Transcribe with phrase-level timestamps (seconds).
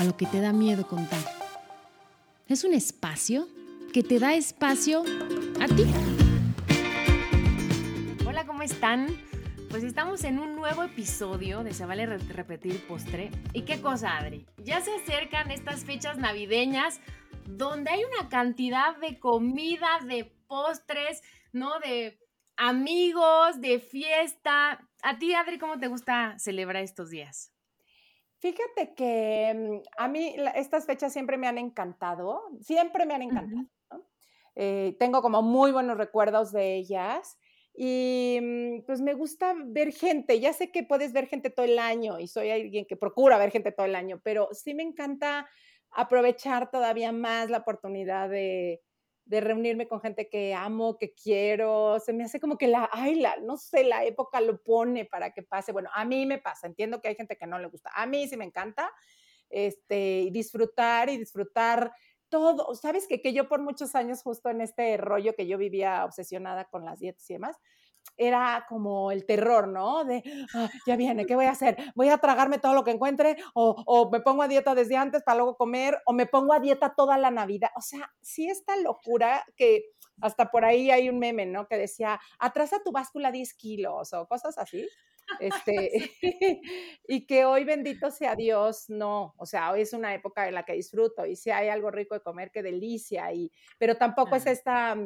[0.00, 1.20] a lo que te da miedo contar.
[2.48, 3.46] Es un espacio
[3.92, 5.04] que te da espacio
[5.60, 5.84] a ti.
[8.26, 9.08] Hola, ¿cómo están?
[9.68, 13.30] Pues estamos en un nuevo episodio de Se vale repetir postre.
[13.52, 14.46] ¿Y qué cosa, Adri?
[14.56, 16.98] Ya se acercan estas fechas navideñas
[17.44, 21.78] donde hay una cantidad de comida, de postres, ¿no?
[21.78, 22.18] De
[22.56, 24.80] amigos, de fiesta.
[25.02, 27.49] ¿A ti, Adri, cómo te gusta celebrar estos días?
[28.40, 33.68] Fíjate que mm, a mí estas fechas siempre me han encantado, siempre me han encantado.
[34.56, 37.38] Eh, tengo como muy buenos recuerdos de ellas
[37.74, 40.40] y mm, pues me gusta ver gente.
[40.40, 43.50] Ya sé que puedes ver gente todo el año y soy alguien que procura ver
[43.50, 45.48] gente todo el año, pero sí me encanta
[45.90, 48.80] aprovechar todavía más la oportunidad de,
[49.24, 51.98] de reunirme con gente que amo, que quiero.
[52.00, 55.32] Se me hace como que la, ay, la, no sé, la época lo pone para
[55.32, 55.72] que pase.
[55.72, 57.90] Bueno, a mí me pasa, entiendo que hay gente que no le gusta.
[57.94, 58.92] A mí sí me encanta
[59.48, 61.92] este, disfrutar y disfrutar
[62.28, 62.74] todo.
[62.74, 66.64] Sabes que, que yo por muchos años, justo en este rollo que yo vivía obsesionada
[66.66, 67.56] con las dietas y demás,
[68.16, 70.04] era como el terror, ¿no?
[70.04, 70.22] De,
[70.54, 71.76] ah, ya viene, ¿qué voy a hacer?
[71.94, 73.36] ¿Voy a tragarme todo lo que encuentre?
[73.54, 75.98] O, o, me pongo a dieta desde antes para luego comer?
[76.04, 77.70] ¿O me pongo a dieta toda la Navidad?
[77.76, 79.84] O sea, sí esta locura que
[80.20, 81.66] hasta por ahí hay un meme, ¿no?
[81.66, 84.86] Que decía, atrasa tu báscula 10 kilos o cosas así.
[85.40, 86.10] Este,
[87.08, 90.64] y que hoy, bendito sea Dios, no, o sea, hoy es una época en la
[90.64, 94.46] que disfruto y si hay algo rico de comer, qué delicia, y, pero tampoco es
[94.46, 94.96] esta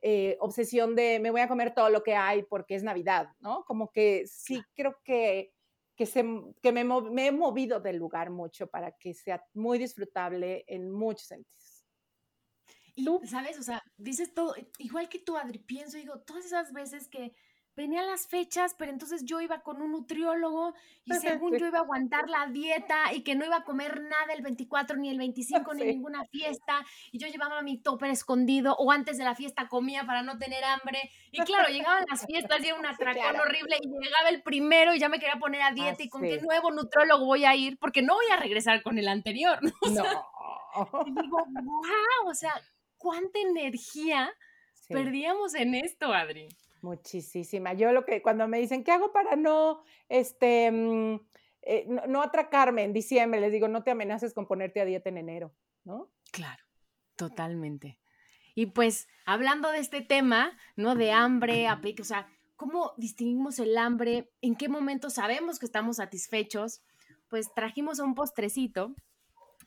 [0.00, 3.64] eh, obsesión de me voy a comer todo lo que hay porque es Navidad, ¿no?
[3.64, 5.52] Como que sí creo que,
[5.96, 6.24] que, se,
[6.62, 11.26] que me, me he movido del lugar mucho para que sea muy disfrutable en muchos
[11.26, 11.62] sentidos.
[12.94, 13.58] Y, ¿sabes?
[13.58, 17.32] O sea, dices todo, igual que tú, Adri, pienso, digo, todas esas veces que
[17.74, 20.74] venían las fechas, pero entonces yo iba con un nutriólogo
[21.04, 21.12] y
[21.42, 24.42] según yo iba a aguantar la dieta y que no iba a comer nada el
[24.42, 29.18] 24 ni el 25 ni ninguna fiesta y yo llevaba mi topper escondido o antes
[29.18, 32.78] de la fiesta comía para no tener hambre y claro, llegaban las fiestas y era
[32.78, 36.08] un atracón horrible y llegaba el primero y ya me quería poner a dieta y
[36.08, 39.58] con qué nuevo nutriólogo voy a ir porque no voy a regresar con el anterior.
[39.62, 39.72] ¿no?
[41.04, 42.54] Y digo, wow, o sea,
[42.96, 44.32] cuánta energía
[44.88, 46.48] perdíamos en esto, Adri.
[46.82, 47.74] Muchísima.
[47.74, 51.20] Yo lo que cuando me dicen, ¿qué hago para no, este, mm,
[51.62, 53.40] eh, no, atracarme en diciembre?
[53.40, 55.54] Les digo, no te amenaces con ponerte a dieta en enero,
[55.84, 56.10] ¿no?
[56.32, 56.64] Claro,
[57.14, 58.00] totalmente.
[58.56, 60.96] Y pues, hablando de este tema, ¿no?
[60.96, 61.68] De hambre,
[62.00, 64.32] o sea, ¿cómo distinguimos el hambre?
[64.40, 66.82] ¿En qué momento sabemos que estamos satisfechos?
[67.28, 68.94] Pues trajimos un postrecito.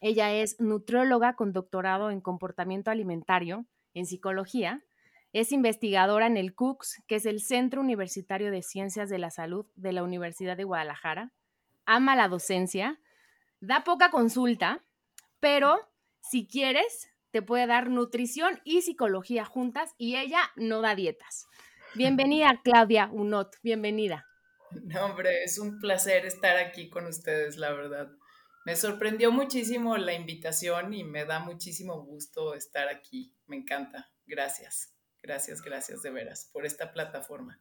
[0.02, 4.85] Ella es nutrióloga con doctorado en comportamiento alimentario, en psicología,
[5.36, 9.66] es investigadora en el CUCS, que es el Centro Universitario de Ciencias de la Salud
[9.76, 11.34] de la Universidad de Guadalajara.
[11.86, 13.02] Ama la docencia,
[13.60, 14.82] da poca consulta,
[15.42, 15.90] pero
[16.22, 21.48] si quieres, te puede dar nutrición y psicología juntas y ella no da dietas.
[21.96, 24.26] Bienvenida, Claudia Unot, bienvenida.
[24.86, 28.10] No, hombre, es un placer estar aquí con ustedes, la verdad.
[28.64, 33.36] Me sorprendió muchísimo la invitación y me da muchísimo gusto estar aquí.
[33.48, 34.10] Me encanta.
[34.26, 34.95] Gracias.
[35.26, 37.60] Gracias, gracias de veras por esta plataforma.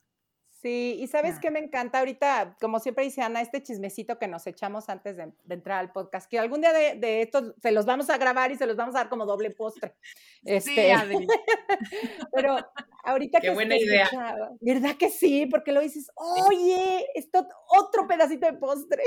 [0.64, 4.46] Sí, y sabes qué me encanta ahorita, como siempre dice Ana, este chismecito que nos
[4.46, 8.08] echamos antes de, entrar al podcast, que algún día de, de estos se los vamos
[8.08, 9.94] a grabar y se los vamos a dar como doble postre.
[10.42, 11.26] Este, sí, Adri.
[12.32, 12.56] pero
[13.02, 14.08] ahorita qué buena idea.
[14.62, 15.44] ¿Verdad que sí?
[15.44, 19.02] Porque lo dices, oye, esto otro pedacito de postre.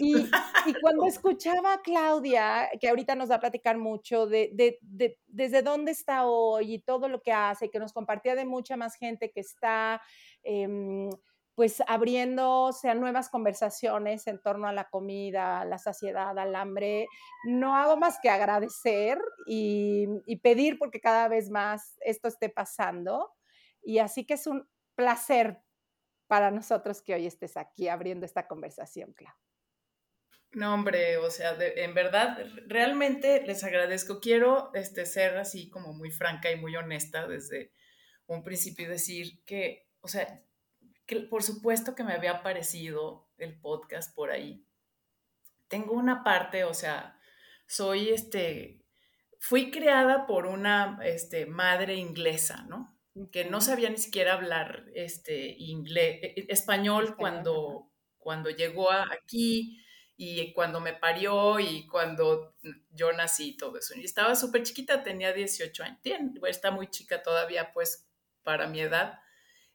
[0.00, 4.78] Y, y, cuando escuchaba a Claudia, que ahorita nos va a platicar mucho de, de,
[4.82, 8.76] de desde dónde está hoy y todo lo que hace, que nos compartía de mucha
[8.76, 10.00] más gente que está
[10.42, 11.10] Em,
[11.58, 17.08] pues abriéndose a nuevas conversaciones en torno a la comida, la saciedad, al hambre,
[17.46, 20.06] no hago más que agradecer y,
[20.40, 23.34] pedir porque cada vez más esto esté pasando.
[23.82, 25.58] Y así que es un placer
[26.28, 29.34] para nosotros que hoy estés aquí abriendo esta conversación, Clau.
[30.52, 32.38] No, hombre, o sea, en verdad,
[32.68, 34.20] realmente les agradezco.
[34.20, 37.72] Quiero este, ser así como muy franca y muy honesta desde
[38.26, 40.42] un principio y decir que o sea,
[41.06, 44.64] que por supuesto que me había aparecido el podcast por ahí.
[45.68, 47.18] Tengo una parte, o sea,
[47.66, 48.84] soy este,
[49.38, 52.98] fui creada por una este, madre inglesa, ¿no?
[53.32, 59.78] Que no sabía ni siquiera hablar este, inglés, e, e, español cuando, cuando llegó aquí
[60.16, 62.54] y cuando me parió y cuando
[62.90, 63.94] yo nací y todo eso.
[63.96, 66.00] Y estaba súper chiquita, tenía 18 años,
[66.48, 68.08] está muy chica todavía, pues,
[68.42, 69.20] para mi edad.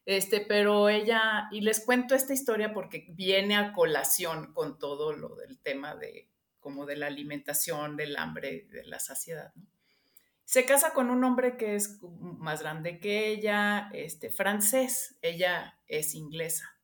[0.06, 5.34] Este, pero ella, y les cuento esta historia porque viene a colación con todo lo
[5.36, 6.28] del tema de,
[6.60, 9.52] como de la alimentación, del hambre, de la saciedad.
[10.44, 16.14] Se casa con un hombre que es más grande que ella, este, francés, ella es
[16.14, 16.78] inglesa.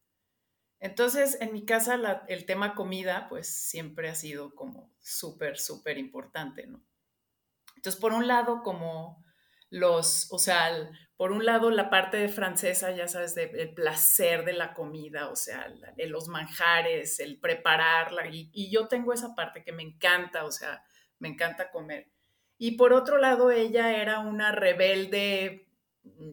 [0.79, 6.67] Entonces, en mi casa el tema comida, pues siempre ha sido como súper, súper importante,
[6.67, 6.83] ¿no?
[7.77, 9.23] Entonces, por un lado, como
[9.69, 10.91] los, o sea,
[11.21, 15.71] por un lado la parte francesa, ya sabes, del placer de la comida, o sea,
[15.95, 20.51] de los manjares, el prepararla, y, y, yo tengo esa parte que me encanta, o
[20.51, 20.83] sea,
[21.19, 22.09] me encanta comer.
[22.57, 25.69] Y por otro lado, ella era una rebelde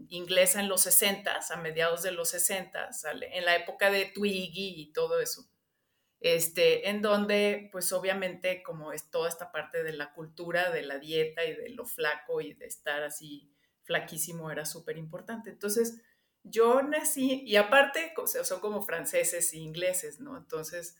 [0.07, 2.89] inglesa en los 60, a mediados de los 60,
[3.33, 5.49] en la época de Twiggy y todo eso.
[6.21, 10.97] Este, en donde, pues obviamente, como es toda esta parte de la cultura, de la
[10.97, 13.51] dieta y de lo flaco y de estar así
[13.87, 15.49] flaquísimo era súper importante.
[15.49, 15.99] Entonces,
[16.43, 18.13] yo nací, y aparte,
[18.43, 20.37] son como franceses e ingleses, ¿no?
[20.37, 20.97] Entonces,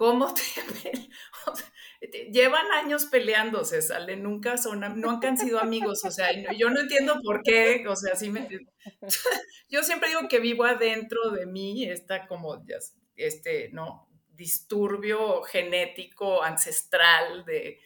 [0.00, 0.32] ¿Cómo
[2.00, 6.80] te Llevan años peleándose, sale, nunca son, nunca han sido amigos, o sea, yo no
[6.80, 8.48] entiendo por qué, o sea, sí me...
[9.68, 12.64] Yo siempre digo que vivo adentro de mí, está como,
[13.14, 14.08] este, ¿no?
[14.30, 17.78] Disturbio genético, ancestral, de,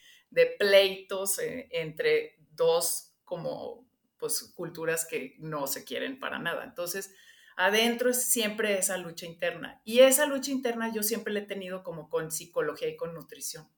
[0.56, 3.83] pleitos eh, entre dos como,
[4.24, 6.64] pues, culturas que no se quieren para nada.
[6.64, 7.14] Entonces,
[7.58, 9.82] adentro es siempre esa lucha interna.
[9.84, 13.68] Y esa lucha interna yo siempre la he tenido como con psicología y con nutrición.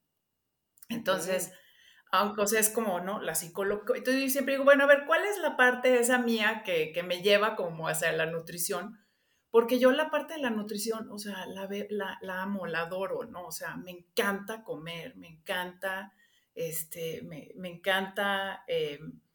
[0.89, 1.51] Entonces,
[2.13, 3.21] aunque o sea, es como, ¿no?
[3.21, 3.97] La psicología.
[3.97, 7.23] Entonces yo siempre digo, bueno, a ver, ¿cuál es la parte esa mía que, me
[7.23, 9.01] lleva como hacia la nutrición?
[9.51, 13.25] Porque yo la parte de la nutrición, o sea, la, la, la amo, la adoro,
[13.25, 13.47] ¿no?
[13.47, 16.13] O sea, me encanta comer, me encanta,
[16.55, 18.63] este, me, encanta...
[18.69, 19.26] Em,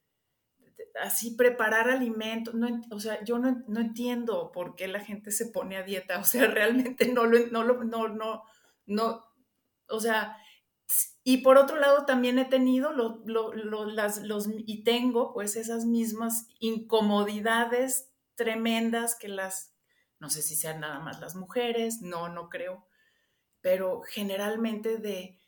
[1.01, 5.47] así preparar alimentos, no, o sea, yo no, no, entiendo por qué la gente se
[5.47, 8.43] pone a dieta, o sea, realmente no lo, no lo, no, no,
[8.85, 9.25] no,
[9.87, 10.37] o sea,
[11.23, 15.85] y por otro lado también he tenido lo, lo, las, los, y tengo pues esas
[15.85, 19.73] mismas incomodidades tremendas que las,
[20.19, 22.87] no sé si sean nada más las mujeres, no, no creo,
[23.61, 25.40] pero generalmente de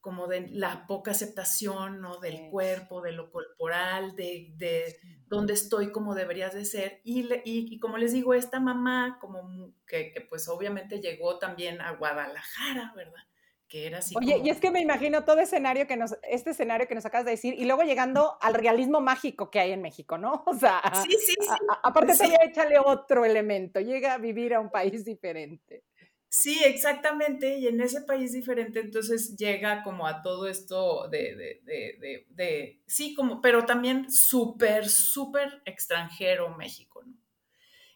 [0.00, 2.18] como de la poca aceptación, ¿no?
[2.18, 7.00] Del cuerpo, de lo corporal, de, de dónde estoy como deberías de ser.
[7.04, 11.92] Y, y, como les digo, esta mamá, como que, que, pues obviamente llegó también a
[11.92, 13.22] Guadalajara, ¿verdad?
[13.68, 14.14] Que era así.
[14.16, 17.26] Oye, y es que me imagino todo escenario que nos, este escenario que nos acabas
[17.26, 20.42] de decir, y luego llegando al realismo mágico que hay en México, ¿no?
[20.46, 21.46] O sea, sí, sí, sí.
[21.82, 22.32] aparte sí.
[22.42, 25.84] échale otro elemento, llega a vivir a un país diferente.
[26.32, 27.58] Sí, exactamente.
[27.58, 32.82] Y en ese país diferente, entonces llega como a todo esto de, de, de, de,
[32.86, 37.14] sí, como, pero también súper, súper extranjero México, ¿no?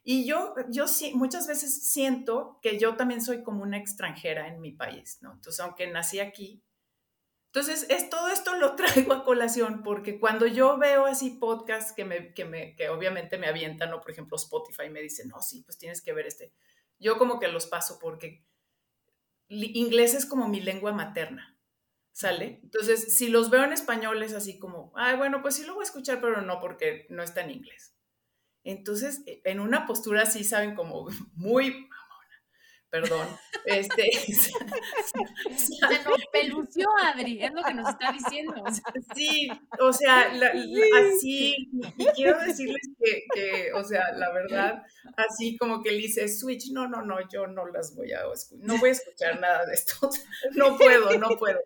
[0.05, 4.61] Y yo, yo sí, muchas veces siento que yo también soy como una extranjera en
[4.61, 5.33] mi país, ¿no?
[5.33, 6.63] Entonces, aunque nací aquí,
[7.47, 12.05] entonces es todo esto lo traigo a colación porque cuando yo veo así podcasts que
[12.05, 15.63] me, que me, que obviamente me avientan, o por ejemplo Spotify me dice, no, sí,
[15.63, 16.53] pues tienes que ver este
[16.99, 18.45] yo como que los paso porque
[19.49, 21.59] inglés es como mi lengua materna,
[22.13, 22.61] ¿sale?
[22.63, 25.83] Entonces, si los veo en español es así como, ay, bueno, pues sí lo voy
[25.83, 27.95] a escuchar, pero no porque no está en inglés.
[28.65, 31.89] Entonces, e, en una postura así, saben, como muy
[32.95, 33.27] perdón.
[33.65, 34.53] Este, se
[36.05, 38.55] nos pelució, Adri, es lo que nos está diciendo.
[39.17, 39.49] Sí,
[39.81, 41.57] o sea, así,
[41.99, 42.83] y quiero decirles
[43.35, 44.85] que, o sea, la verdad,
[45.17, 48.21] así como que le dice Switch, no, no, no, yo no las voy a
[48.59, 50.09] no voy a escuchar nada de esto,
[50.53, 51.59] no puedo, no puedo.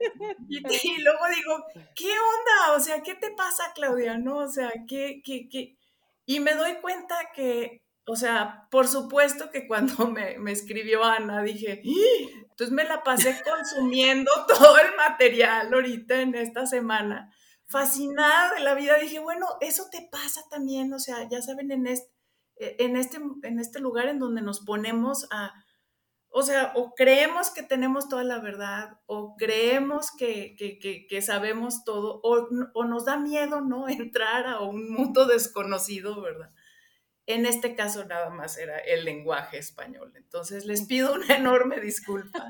[0.49, 2.75] Y, y, luego digo, ¿qué onda?
[2.75, 4.17] O sea, ¿qué te pasa, Claudia?
[4.17, 5.77] No, o sea, ¿qué, qué, qué?
[6.25, 11.43] Y me doy cuenta que o sea, por supuesto que cuando me, me escribió Ana
[11.43, 12.47] dije, ¡Ah!".
[12.51, 17.33] entonces me la pasé consumiendo todo el material ahorita en esta semana,
[17.67, 18.97] fascinada de la vida.
[18.99, 22.11] Dije, bueno, eso te pasa también, o sea, ya saben, en este,
[22.57, 25.53] en este, en este lugar en donde nos ponemos a,
[26.31, 31.23] o sea, o creemos que tenemos toda la verdad, o creemos que, que, que, que
[31.23, 33.89] sabemos todo, o, o, nos da miedo, ¿no?
[33.89, 36.51] Entrar a un mundo desconocido, ¿verdad?
[37.29, 40.15] En este caso nada más era el lenguaje español.
[40.17, 42.49] Entonces les pido una enorme disculpa.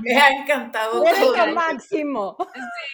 [0.00, 1.04] Me ha encantado.
[1.04, 2.36] Eres máximo.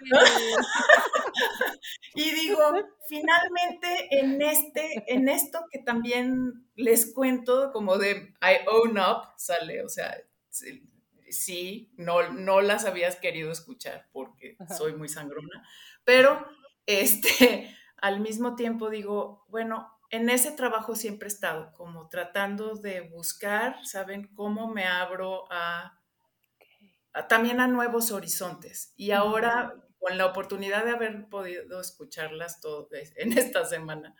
[2.14, 2.62] y digo,
[3.06, 9.84] finalmente en este, en esto que también les cuento, como de I own up, sale,
[9.84, 10.16] o sea,
[11.28, 15.68] sí, no, no las habías querido escuchar porque soy muy sangrona,
[16.02, 16.46] pero
[16.86, 23.02] este, al mismo tiempo digo, bueno, en ese trabajo siempre he estado, como tratando de
[23.02, 24.28] buscar, ¿saben?
[24.34, 26.00] Cómo me abro a,
[27.28, 28.92] también a nuevos horizontes.
[28.96, 34.14] Y ahora, con la oportunidad de haber podido escucharlas todo en esta semana,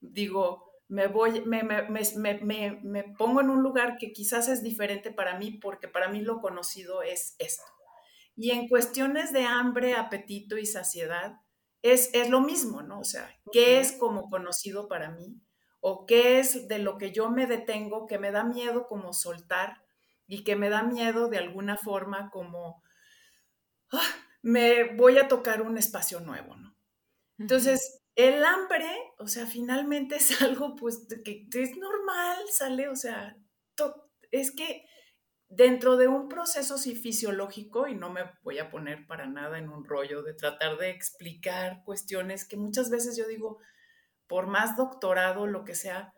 [0.00, 5.10] digo, me voy, me, me, me, me, pongo en un lugar que quizás es diferente
[5.10, 7.64] para mí, porque para mí lo conocido es esto.
[8.36, 11.36] Y en cuestiones de hambre, apetito y saciedad,
[11.82, 13.00] es, es lo mismo, ¿no?
[13.00, 15.40] O sea, ¿qué es como conocido para mí?
[15.80, 19.82] ¿O qué es de lo que yo me detengo, que me da miedo como soltar
[20.26, 22.82] y que me da miedo de alguna forma como,
[23.90, 26.76] ah, me voy a tocar un espacio nuevo, ¿no?
[27.38, 33.36] Entonces, el hambre, o sea, finalmente es algo pues que es normal, sale, o sea,
[34.30, 34.86] es que
[35.54, 39.68] dentro de un proceso sí fisiológico, y no me voy a poner para nada en
[39.68, 43.58] un rollo de tratar de explicar cuestiones que muchas veces yo digo,
[44.26, 46.14] por más doctorado, lo que sea,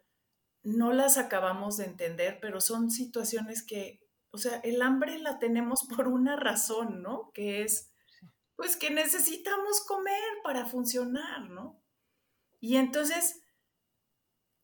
[0.63, 4.01] no las acabamos de entender, pero son situaciones que,
[4.31, 7.33] o sea, el hambre la tenemos por una razón, ¿no?
[7.35, 7.93] Que es,
[8.55, 11.83] pues que necesitamos comer para funcionar, ¿no?
[12.61, 13.43] Y entonces,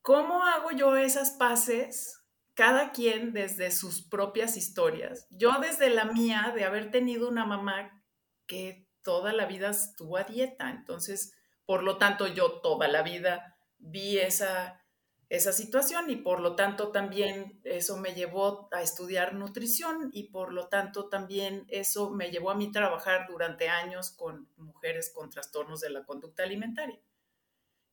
[0.01, 2.20] ¿cómo hago yo esas paces?
[2.61, 5.27] Cada quien desde sus propias historias.
[5.31, 8.05] Yo desde la mía, de haber tenido una mamá
[8.47, 10.69] que toda la vida estuvo a dieta.
[10.69, 11.33] Entonces,
[11.65, 14.85] por lo tanto, yo toda la vida vi esa,
[15.31, 20.53] esa situación y por lo tanto también eso me llevó a estudiar nutrición y por
[20.53, 25.81] lo tanto también eso me llevó a mí trabajar durante años con mujeres con trastornos
[25.81, 27.01] de la conducta alimentaria.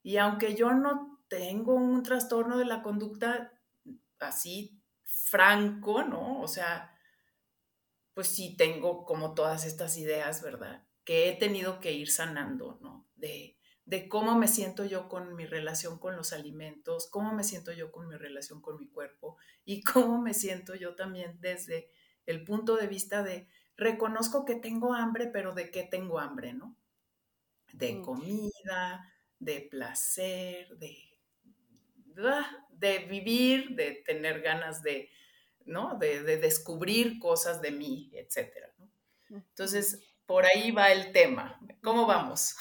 [0.03, 3.53] Y aunque yo no tengo un trastorno de la conducta
[4.19, 6.41] así franco, ¿no?
[6.41, 6.95] O sea,
[8.13, 10.85] pues sí tengo como todas estas ideas, ¿verdad?
[11.03, 13.07] Que he tenido que ir sanando, ¿no?
[13.15, 17.71] De, de cómo me siento yo con mi relación con los alimentos, cómo me siento
[17.71, 21.89] yo con mi relación con mi cuerpo y cómo me siento yo también desde
[22.25, 23.47] el punto de vista de
[23.77, 26.75] reconozco que tengo hambre, pero de qué tengo hambre, ¿no?
[27.71, 28.01] De mm.
[28.03, 31.06] comida, de placer, de,
[32.71, 35.09] de vivir, de tener ganas de,
[35.65, 35.97] ¿no?
[35.97, 38.73] De, descubrir cosas de mí, etcétera.
[39.29, 41.59] Entonces, por ahí va el tema.
[41.83, 42.55] ¿Cómo vamos?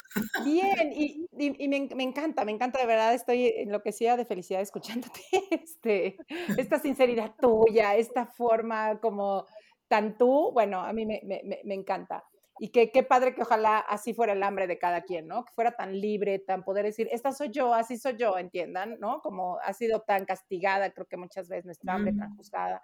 [0.45, 5.21] Bien, y, me, encanta, me encanta, de verdad, estoy enloquecida de felicidad escuchándote,
[5.51, 6.17] este,
[6.57, 9.47] esta sinceridad tuya, esta forma como
[9.89, 11.21] tan tú, bueno, a mí me,
[11.65, 12.25] me encanta.
[12.59, 15.45] Y que qué padre que ojalá así fuera el hambre de cada quien, ¿no?
[15.45, 19.21] Que fuera tan libre, tan poder decir, esta soy yo, así soy yo, entiendan, ¿no?
[19.21, 22.83] Como ha sido tan castigada, creo que muchas veces nuestra hambre tan juzgada.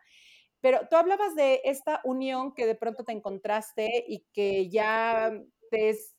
[0.61, 5.33] Pero tú hablabas de esta unión que de pronto te encontraste y que ya
[5.71, 6.15] te es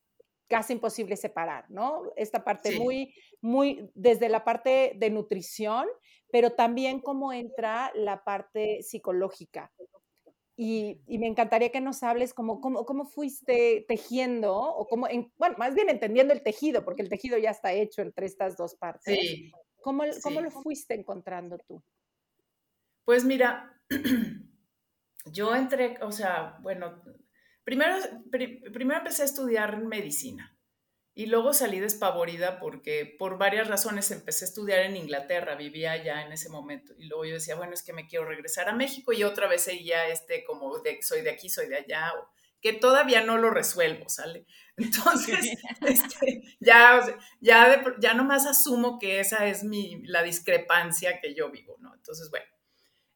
[0.47, 2.03] casi imposible separar, ¿no?
[2.15, 5.87] Esta parte muy, muy, desde la parte de nutrición,
[6.31, 9.71] pero también cómo entra la parte psicológica.
[10.55, 15.07] Y, me encantaría que nos hables cómo, cómo, fuiste tejiendo, o cómo,
[15.37, 18.75] bueno, más bien entendiendo el tejido, porque el tejido ya está hecho entre estas dos
[18.75, 19.19] partes.
[19.19, 21.83] Sí, ¿Cómo, ¿Cómo lo fuiste encontrando tú?
[23.03, 23.81] Pues mira,
[25.25, 27.01] yo entré, o sea, bueno,
[27.63, 27.95] primero,
[28.31, 30.57] primero empecé a estudiar medicina.
[31.15, 36.23] Y luego salí despavorida porque por varias razones empecé a estudiar en Inglaterra, vivía allá
[36.23, 36.93] en ese momento.
[36.97, 39.61] Y luego yo decía, bueno, es que me quiero regresar a México y otra vez
[39.61, 42.11] seguía este como de soy de aquí, soy de allá,
[42.61, 44.47] que todavía no lo resuelvo, ¿sale?
[44.77, 45.51] Entonces,
[45.81, 46.99] este, ya,
[47.41, 51.93] ya, ya nomás asumo que esa es mi, la discrepancia que yo vivo, ¿no?
[51.93, 52.45] Entonces, bueno.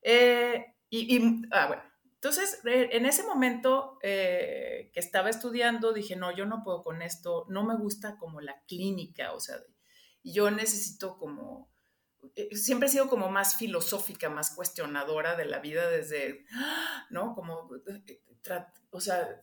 [0.03, 1.83] Eh, y, y ah, bueno,
[2.27, 7.01] entonces, eh, en ese momento eh, que estaba estudiando, dije, no, yo no puedo con
[7.01, 9.55] esto, no me gusta como la clínica, o sea,
[10.23, 11.71] yo necesito como,
[12.35, 16.43] eh, siempre he sido como más filosófica, más cuestionadora de la vida desde,
[17.09, 17.33] ¿no?
[17.33, 17.69] Como,
[18.89, 19.41] o sea,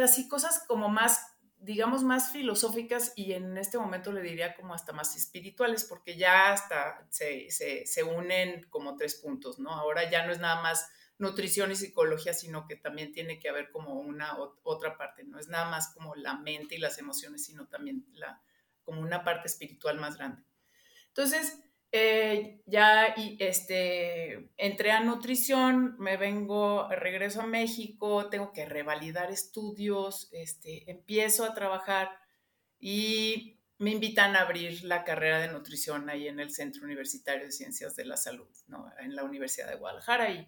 [0.00, 1.26] así cosas como más,
[1.58, 6.52] digamos, más filosóficas y en este momento le diría como hasta más espirituales, porque ya
[6.52, 9.70] hasta se, se, se unen como tres puntos, ¿no?
[9.72, 10.88] Ahora ya no es nada más
[11.20, 15.48] nutrición y psicología, sino que también tiene que haber como una otra parte, no es
[15.48, 18.42] nada más como la mente y las emociones, sino también la,
[18.82, 20.42] como una parte espiritual más grande.
[21.08, 21.60] Entonces,
[21.92, 29.30] eh, ya y, este, entré a nutrición, me vengo, regreso a México, tengo que revalidar
[29.30, 32.10] estudios, este, empiezo a trabajar
[32.78, 37.52] y me invitan a abrir la carrera de nutrición ahí en el Centro Universitario de
[37.52, 38.90] Ciencias de la Salud, ¿no?
[39.00, 40.30] en la Universidad de Guadalajara.
[40.30, 40.46] Y,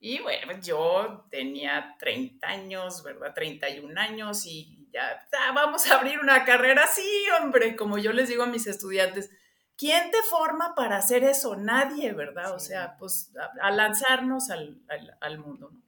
[0.00, 3.34] y bueno, pues yo tenía 30 años, ¿verdad?
[3.34, 8.28] 31 años y ya, ah, vamos a abrir una carrera, sí, hombre, como yo les
[8.28, 9.30] digo a mis estudiantes
[9.78, 11.56] ¿quién te forma para hacer eso?
[11.56, 12.54] Nadie, ¿verdad?
[12.54, 15.82] O sea, pues a, lanzarnos al, mundo, ¿no?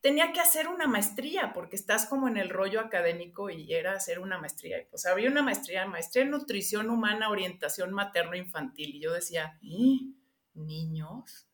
[0.00, 4.18] Tenía que hacer una maestría porque estás como en el rollo académico y era hacer
[4.18, 4.80] una maestría.
[4.80, 8.94] Y pues había una maestría, maestría en nutrición humana, orientación materno-infantil.
[8.94, 9.98] Y yo decía, ¿Eh?
[10.54, 11.49] niños,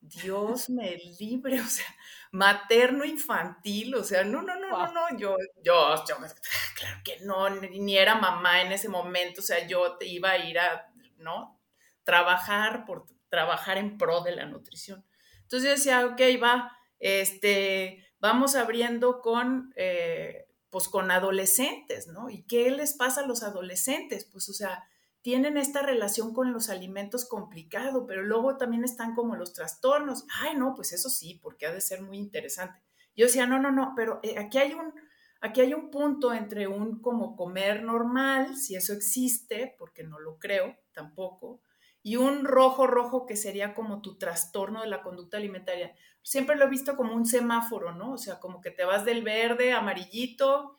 [0.00, 1.86] Dios me libre, o sea,
[2.32, 6.16] materno infantil, o sea, no, no, no, no, no, yo, yo, yo,
[6.76, 10.38] claro que no, ni era mamá en ese momento, o sea, yo te iba a
[10.38, 10.90] ir a
[11.20, 11.60] ¿no?
[12.04, 15.04] Trabajar por trabajar en pro de la nutrición.
[15.42, 22.30] Entonces yo decía, ok, va, este, vamos abriendo con, eh, pues con adolescentes, ¿no?
[22.30, 24.28] ¿Y qué les pasa a los adolescentes?
[24.32, 24.84] Pues, o sea,
[25.22, 30.24] tienen esta relación con los alimentos complicado, pero luego también están como los trastornos.
[30.40, 32.80] Ay, no, pues eso sí, porque ha de ser muy interesante.
[33.14, 34.94] Yo decía, no, no, no, pero eh, aquí hay un,
[35.40, 40.38] aquí hay un punto entre un como comer normal, si eso existe, porque no lo
[40.38, 41.60] creo, tampoco,
[42.02, 45.94] y un rojo rojo que sería como tu trastorno de la conducta alimentaria.
[46.22, 48.12] Siempre lo he visto como un semáforo, ¿no?
[48.12, 50.76] O sea, como que te vas del verde, amarillito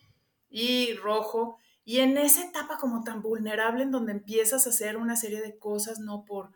[0.50, 1.60] y rojo.
[1.84, 5.58] Y en esa etapa como tan vulnerable en donde empiezas a hacer una serie de
[5.58, 6.26] cosas, ¿no?
[6.26, 6.52] Por,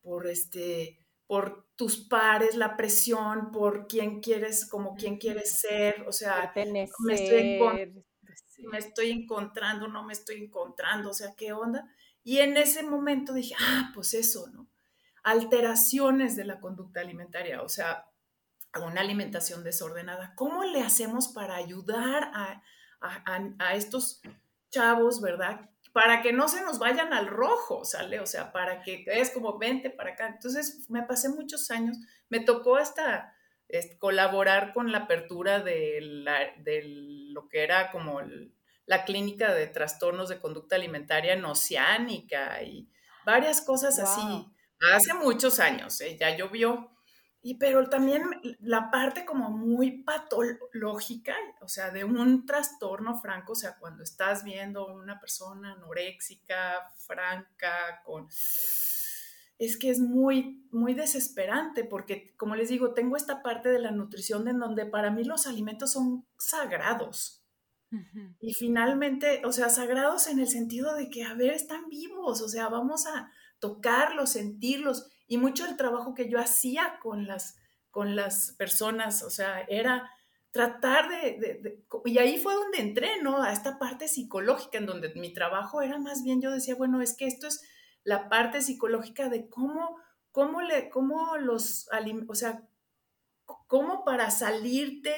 [0.00, 6.12] por este, por tus pares, la presión, por quién quieres, como quién quieres ser, o
[6.12, 8.04] sea, me estoy,
[8.64, 11.88] me estoy encontrando, no me estoy encontrando, o sea, ¿qué onda?
[12.22, 14.68] Y en ese momento dije, ah, pues eso, ¿no?
[15.22, 18.06] Alteraciones de la conducta alimentaria, o sea,
[18.78, 20.34] una alimentación desordenada.
[20.36, 22.62] ¿Cómo le hacemos para ayudar a,
[23.00, 24.20] a, estos
[24.70, 25.68] chavos, verdad?
[25.92, 28.20] Para que no se nos vayan al rojo, ¿sale?
[28.20, 30.28] O sea, para que es como vente para acá.
[30.28, 31.96] Entonces, me pasé muchos años,
[32.28, 33.34] me tocó hasta
[33.68, 36.82] este, colaborar con la apertura de, la, de
[37.32, 38.54] lo que era como el,
[38.86, 42.88] la clínica de trastornos de conducta alimentaria en Oceánica y
[43.24, 44.20] varias cosas así.
[44.92, 46.16] Hace muchos años, ¿eh?
[46.18, 46.90] ya llovió.
[47.42, 48.22] Y pero también
[48.60, 54.44] la parte como muy patológica, o sea, de un trastorno franco, o sea, cuando estás
[54.44, 58.28] viendo una persona anoréxica, franca, con...
[59.58, 63.90] Es que es muy, muy desesperante porque, como les digo, tengo esta parte de la
[63.90, 67.40] nutrición en donde para mí los alimentos son sagrados.
[68.40, 72.48] Y finalmente, o sea, sagrados en el sentido de que, a ver, están vivos, o
[72.48, 75.10] sea, vamos a tocarlos, sentirlos.
[75.30, 77.56] Y mucho del trabajo que yo hacía con las,
[77.92, 80.10] con las personas, o sea, era
[80.50, 83.40] tratar de, Y ahí fue donde entré, ¿no?
[83.40, 87.16] A esta parte psicológica, en donde mi trabajo era más bien, yo decía, bueno, es
[87.16, 87.62] que esto es
[88.02, 89.98] la parte psicológica de cómo,
[90.32, 91.88] cómo, le, cómo los,
[92.26, 92.68] o sea,
[93.68, 95.14] cómo para salirte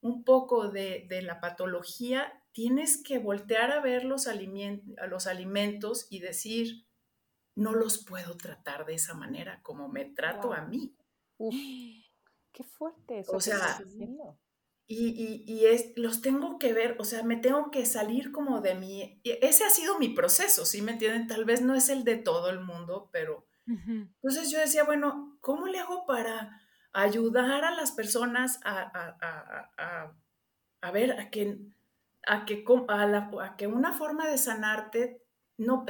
[0.00, 4.34] un poco de, la patología, tienes que voltear a ver los, a
[5.06, 6.83] los alimentos y decir,
[7.56, 10.96] no los puedo tratar de esa manera como me trato a mí.
[12.52, 13.36] qué fuerte eso.
[13.36, 13.80] O sea,
[14.86, 18.74] y, y, es, los tengo que ver, o sea, me tengo que salir como de
[18.74, 19.20] mí.
[19.24, 21.26] Ese ha sido mi proceso, ¿sí me entienden?
[21.26, 23.46] Tal vez no es el de todo el mundo, pero...
[23.66, 26.60] Entonces yo decía, bueno, ¿cómo le hago para
[26.92, 29.16] ayudar a las personas a,
[30.82, 31.58] a, ver, a que,
[32.26, 35.22] a, que, a, que una forma de sanarte
[35.56, 35.86] no...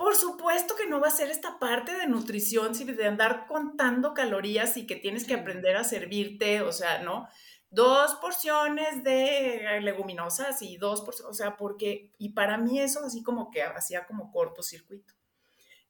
[0.00, 4.78] Por supuesto que no va a ser esta parte de nutrición, de andar contando calorías
[4.78, 7.28] y que tienes que aprender a servirte, o sea, ¿no?
[7.68, 13.22] Dos porciones de leguminosas y dos porciones, o sea, porque, y para mí eso así
[13.22, 15.12] como que hacía como cortocircuito.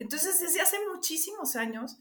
[0.00, 2.00] Entonces, desde hace muchísimos años,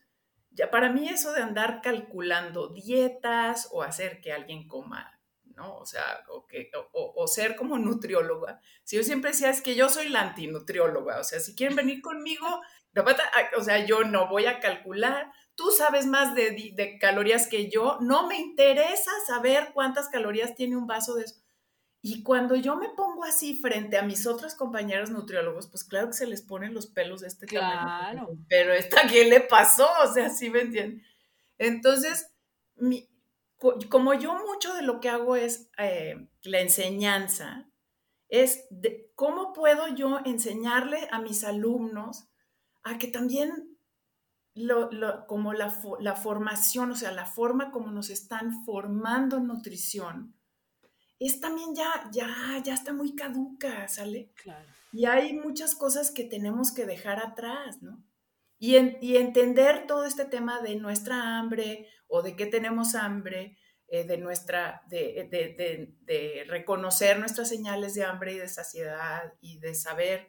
[0.50, 5.19] ya para mí eso de andar calculando dietas o hacer que alguien coma,
[5.60, 5.76] ¿no?
[5.76, 8.62] O sea, o, que, o, ser como nutrióloga.
[8.84, 12.02] Si yo siempre decía, es que yo soy la antinutrióloga, o sea, si quieren venir
[12.02, 12.48] conmigo,
[13.58, 17.98] o sea, yo no voy a calcular, tú sabes más de, de calorías que yo,
[18.00, 21.36] no me interesa saber cuántas calorías tiene un vaso de eso.
[22.02, 26.14] Y cuando yo me pongo así frente a mis otros compañeros nutriólogos, pues claro que
[26.14, 28.30] se les ponen los pelos de este claro.
[28.48, 29.90] Pero esta, ¿qué le pasó?
[30.06, 31.04] O sea, ¿sí me entienden?
[31.58, 32.32] Entonces,
[33.90, 37.70] como yo mucho de lo que hago es eh, la enseñanza,
[38.30, 42.30] es de cómo puedo yo enseñarle a mis alumnos
[42.84, 43.78] a que también
[45.28, 50.36] como la, la, formación, o sea, la forma como nos están formando en nutrición,
[51.20, 54.32] es también ya, ya, ya está muy caduca, ¿sale?
[54.36, 54.68] Claro.
[54.92, 58.04] Y hay muchas cosas que tenemos que dejar atrás, ¿no?
[58.60, 63.58] Y, y entender todo este tema de nuestra hambre o de qué tenemos hambre,
[63.92, 69.58] eh, de nuestra, de, de, de, reconocer nuestras señales de hambre y de saciedad y
[69.58, 70.28] de saber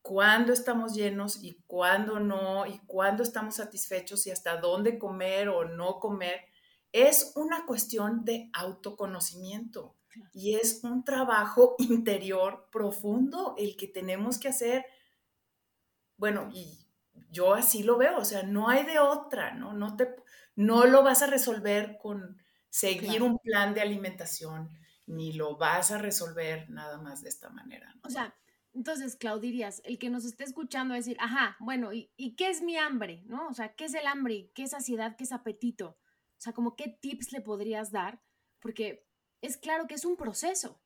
[0.00, 5.66] cuándo estamos llenos y cuándo no, y cuándo estamos satisfechos y hasta dónde comer o
[5.66, 6.40] no comer,
[6.92, 9.98] es una cuestión de autoconocimiento
[10.32, 14.86] y es un trabajo interior profundo el que tenemos que hacer.
[16.16, 16.81] Bueno, y
[17.30, 19.72] yo así lo veo, o sea, no hay de otra, ¿no?
[19.72, 20.14] No, te,
[20.56, 24.70] no lo vas a resolver con seguir un plan de alimentación,
[25.06, 27.94] ni lo vas a resolver nada más de esta manera.
[28.02, 28.34] O sea,
[28.74, 32.62] entonces, Clau, dirías, el que nos esté escuchando decir, ajá, bueno, ¿y, ¿y, qué es
[32.62, 33.22] mi hambre?
[33.26, 33.48] ¿No?
[33.48, 34.50] O sea, ¿qué es el hambre?
[34.54, 35.16] ¿Qué es saciedad?
[35.16, 35.98] ¿Qué es apetito?
[36.38, 38.22] O sea, como qué tips le podrías dar,
[38.60, 39.06] porque
[39.42, 40.80] es claro que es un proceso.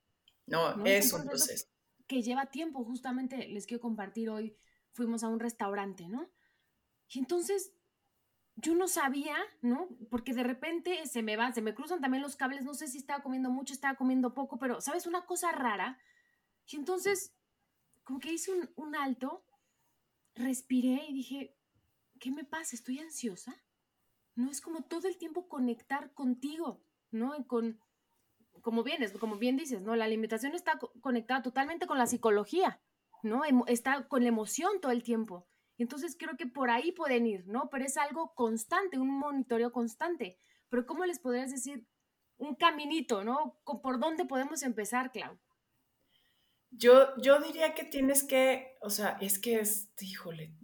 [0.47, 1.67] No, es, un proceso,
[2.07, 4.57] Que lleva tiempo, justamente les quiero compartir hoy,
[4.97, 6.29] fuimos a un restaurante, ¿no?
[7.09, 7.73] Y entonces
[8.57, 9.89] yo no sabía, ¿no?
[10.11, 12.99] Porque de repente se me van, se me cruzan también los cables, no sé si
[12.99, 15.07] estaba comiendo mucho, estaba comiendo poco, pero, ¿sabes?
[15.07, 16.01] Una cosa rara.
[16.67, 17.37] Y entonces
[18.07, 19.45] como que hice un, alto,
[20.37, 21.57] respiré y dije,
[22.21, 22.77] ¿qué me pasa?
[22.77, 23.53] ¿Estoy ansiosa?
[24.37, 27.35] No es como todo el tiempo conectar contigo, ¿no?
[27.49, 27.81] con,
[28.63, 29.97] como bien, como bien dices, ¿no?
[29.97, 32.81] La alimentación está conectada totalmente con la psicología,
[33.23, 33.43] ¿no?
[33.67, 35.47] Está con la emoción todo el tiempo.
[35.79, 37.69] Entonces creo que por ahí pueden ir, ¿no?
[37.71, 40.39] Pero es algo constante, un monitoreo constante.
[40.69, 41.87] Pero ¿cómo les podrías decir
[42.39, 43.61] un caminito, ¿no?
[43.83, 45.39] ¿Por dónde podemos empezar, Clau?
[46.71, 50.55] Yo, yo diría que tienes que, o sea, es que es, híjole,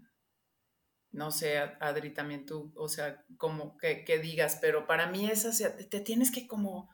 [1.11, 5.77] no sé, Adri, también tú, o sea, como que, digas, pero para mí es, sea,
[5.77, 6.91] te tienes que como,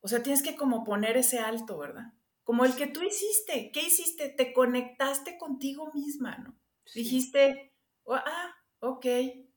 [0.00, 2.12] o sea, tienes que como poner ese alto, ¿verdad?
[2.46, 4.28] Como el que tú hiciste, ¿qué hiciste?
[4.28, 6.56] Te conectaste contigo misma, ¿no?
[6.94, 9.04] Dijiste, oh, ah, ok,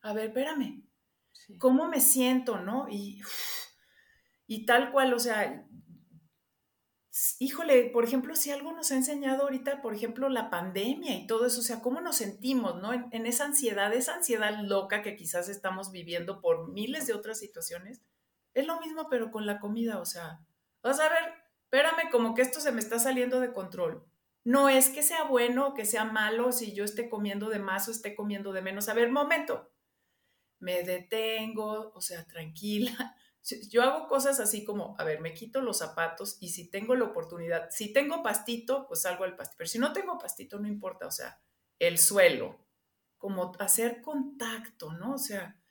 [0.01, 0.89] a ver, espérame,
[1.59, 2.87] ¿cómo me siento, no?
[2.89, 3.21] Y,
[4.47, 5.67] y tal cual, o sea,
[7.37, 11.45] híjole, por ejemplo, si algo nos ha enseñado ahorita, por ejemplo, la pandemia y todo
[11.45, 12.91] eso, o sea, cómo nos sentimos, ¿no?
[12.91, 18.01] En, esa ansiedad, esa ansiedad loca que quizás estamos viviendo por miles de otras situaciones,
[18.55, 20.43] es lo mismo, pero con la comida, o sea,
[20.81, 21.38] vas a ver,
[21.71, 24.03] espérame, como que esto se me está saliendo de control.
[24.43, 27.87] No es que sea bueno o que sea malo si yo esté comiendo de más
[27.87, 28.89] o esté comiendo de menos.
[28.89, 29.71] A ver, momento,
[30.59, 33.15] me detengo, o sea, tranquila,
[33.69, 37.05] yo hago cosas así como, a ver, me quito los zapatos y si tengo la
[37.05, 41.05] oportunidad, si tengo pastito, pues salgo al pastito, pero si no tengo pastito, no importa,
[41.05, 41.39] o sea,
[41.77, 42.65] el suelo,
[43.17, 45.13] como hacer contacto, ¿no?
[45.13, 45.61] O sea,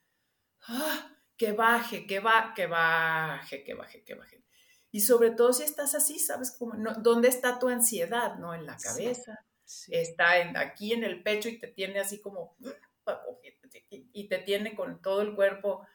[0.69, 4.45] ah, que baje, que va, que baje, que baje, que baje.
[4.91, 6.73] Y sobre todo si estás así, ¿sabes cómo?
[7.01, 8.37] ¿Dónde está tu ansiedad?
[8.37, 8.55] ¿No?
[8.55, 9.45] En la cabeza.
[9.89, 12.57] Está en, aquí en el pecho y te tiene así como,
[13.91, 15.87] y te tiene con todo el cuerpo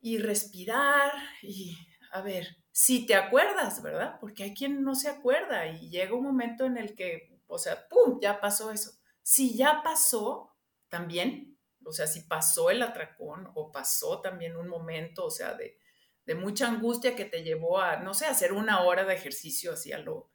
[0.00, 1.76] y respirar y
[2.12, 4.18] a ver, si te acuerdas, ¿verdad?
[4.20, 7.88] Porque hay quien no se acuerda y llega un momento en el que, o sea,
[7.88, 8.92] ¡pum!, ya pasó eso.
[9.22, 10.52] Si ya pasó,
[10.88, 15.78] también, o sea, si pasó el atracón o pasó también un momento, o sea, de,
[16.24, 19.92] de mucha angustia que te llevó a, no sé, hacer una hora de ejercicio así
[19.92, 20.30] a lo,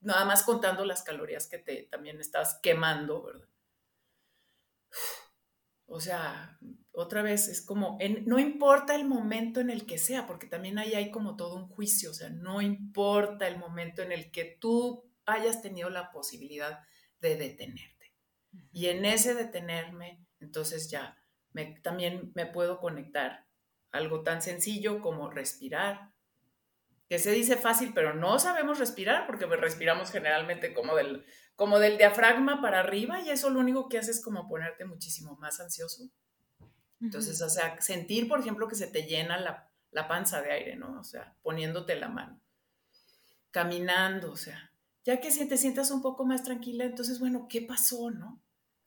[0.00, 3.48] nada más contando las calorías que te también estás quemando, ¿verdad?
[5.86, 6.58] O sea,
[6.92, 10.94] otra vez es como, no importa el momento en el que sea, porque también ahí
[10.94, 15.10] hay como todo un juicio, o sea, no importa el momento en el que tú
[15.26, 16.80] hayas tenido la posibilidad
[17.20, 18.14] de detenerte.
[18.72, 21.22] Y en ese detenerme, entonces ya
[21.52, 23.46] me, también me puedo conectar
[23.92, 26.12] algo tan sencillo como respirar,
[27.08, 31.24] que se dice fácil, pero no sabemos respirar porque respiramos generalmente como del,
[31.56, 35.36] como del diafragma para arriba y eso lo único que hace es como ponerte muchísimo
[35.36, 36.10] más ansioso
[37.02, 41.00] entonces, o sea, sentir, por ejemplo, que se te llena la, panza de aire, ¿no?
[41.00, 42.40] O sea, poniéndote la mano,
[43.50, 44.72] caminando, o sea,
[45.04, 48.40] ya que si te sientas un poco más tranquila, entonces, bueno, ¿qué pasó, no?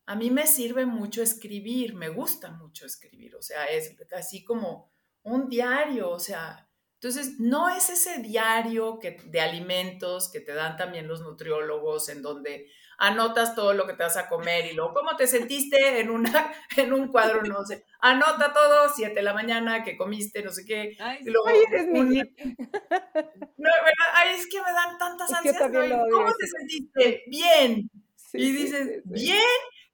[0.06, 4.90] A mí me sirve mucho escribir, me gusta mucho escribir, o sea, es así como
[5.26, 10.76] un diario, o sea, entonces no es ese diario que, de alimentos que te dan
[10.76, 14.94] también los nutriólogos, en donde anotas todo lo que te vas a comer y luego
[14.94, 19.34] cómo te sentiste en, una, en un cuadro, no sé, anota todo, siete de la
[19.34, 20.96] mañana, que comiste, no sé qué.
[21.00, 22.18] Ay, y luego, es mi...
[23.58, 23.70] no,
[24.14, 25.56] Ay, es que me dan tantas ansias.
[25.58, 27.24] ¿Cómo te sentiste?
[27.26, 27.90] Bien.
[28.32, 29.42] y dices, ¿bien?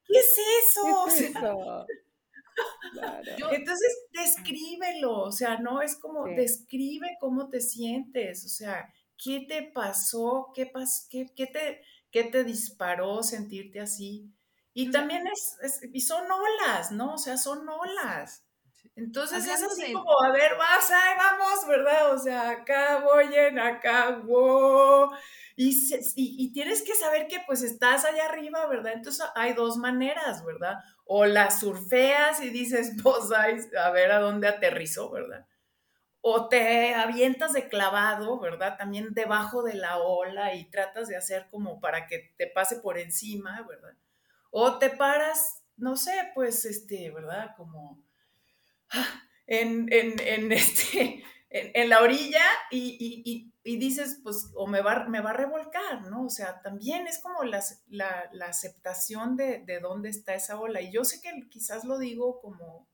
[0.06, 1.86] ¿Qué es eso?
[3.52, 9.62] Entonces, descríbelo, o sea, no es como, describe cómo te sientes, o sea, ¿qué te
[9.62, 10.50] pasó?
[10.54, 14.30] ¿Qué, pas qué, qué te, ¿Qué te disparó sentirte así?
[14.74, 17.14] Y también es, y son olas, ¿no?
[17.14, 18.44] O sea, son olas.
[18.94, 22.14] Entonces es así como, a ver, vas, ahí vamos, ¿verdad?
[22.14, 25.10] O sea, acá voy en, acá, wow.
[25.56, 25.74] Y,
[26.16, 28.92] y, tienes que saber que pues estás allá arriba, ¿verdad?
[28.94, 30.76] Entonces hay dos maneras, ¿verdad?
[31.14, 33.30] O la surfeas y dices, pues,
[33.76, 35.46] a ver a dónde aterrizó, ¿verdad?
[36.24, 38.78] o te avientas de clavado, ¿verdad?
[38.78, 42.96] También debajo de la ola y tratas de hacer como para que te pase por
[42.96, 43.94] encima, ¿verdad?
[44.52, 47.56] O te paras, no sé, pues, este, ¿verdad?
[47.56, 48.00] Como
[48.90, 49.88] ah, en,
[50.52, 56.24] este, en, la orilla y, dices, pues, o me va, me va a revolcar, ¿no?
[56.24, 60.80] O sea, también es como la, la aceptación de, de dónde está esa ola.
[60.80, 62.88] Y yo sé que quizás lo digo como,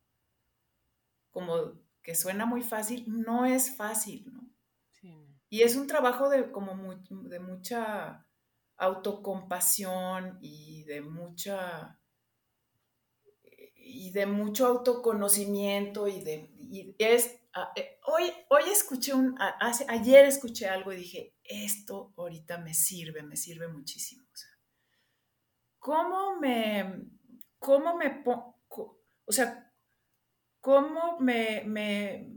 [1.31, 4.49] como que suena muy fácil, no es fácil, ¿no?
[5.51, 6.75] Y es un trabajo de como
[7.11, 8.27] de mucha
[8.77, 11.99] autocompasión y de mucha
[13.75, 17.48] y de mucho autoconocimiento y de es ah, eh,
[18.07, 19.37] hoy hoy escuché un
[19.89, 24.51] ayer escuché algo y dije esto ahorita me sirve me sirve muchísimo o sea,
[25.79, 27.03] cómo me
[27.59, 28.23] cómo me
[29.25, 29.69] o sea
[30.61, 32.31] ¿cómo me,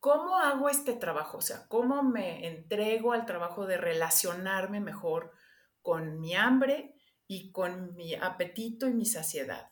[0.00, 1.38] cómo hago este trabajo?
[1.38, 5.32] O sea, ¿cómo me entrego al trabajo de relacionarme mejor
[5.82, 9.70] con mi hambre y con mi apetito y mi saciedad?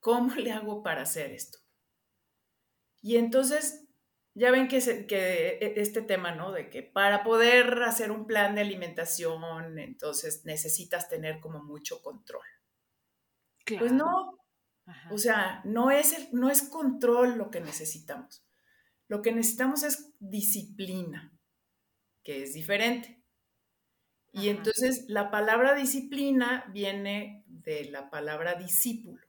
[0.00, 1.58] ¿Cómo le hago para hacer esto?
[3.02, 3.88] Y entonces,
[4.34, 6.52] ya ven que, que e, este tema, ¿no?
[6.52, 12.46] De que para poder hacer un plan de alimentación, entonces necesitas tener como mucho control.
[13.78, 14.38] Pues no,
[15.10, 18.44] o sea, no es, no es control lo que necesitamos.
[19.08, 21.32] Lo que necesitamos es disciplina,
[22.22, 23.22] que es diferente.
[24.32, 29.26] Y entonces la palabra disciplina viene de la palabra discípulo.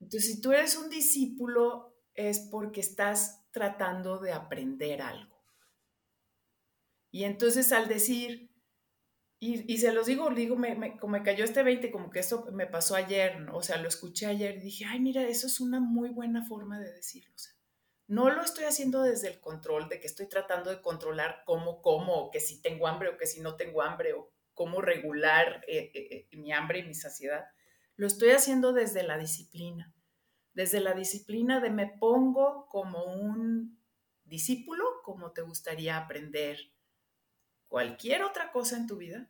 [0.00, 5.36] Entonces, si tú eres un discípulo, es porque estás tratando de aprender algo.
[7.10, 8.50] Y entonces al decir,
[9.38, 12.66] y, se los digo, digo, me, como me cayó este 20, como que esto me
[12.66, 16.08] pasó ayer, o sea, lo escuché ayer y dije, ay, mira, eso es una muy
[16.10, 17.32] buena forma de decirlo.
[18.08, 22.14] No lo estoy haciendo desde el control, de que estoy tratando de controlar cómo como,
[22.14, 25.90] o que si tengo hambre o que si no tengo hambre, o cómo regular eh,
[25.92, 27.44] eh, eh, mi hambre y mi saciedad.
[27.96, 29.92] Lo estoy haciendo desde la disciplina,
[30.56, 33.78] desde la disciplina de me pongo como un
[34.24, 36.58] discípulo, como te gustaría aprender
[37.68, 39.28] cualquier otra cosa en tu vida,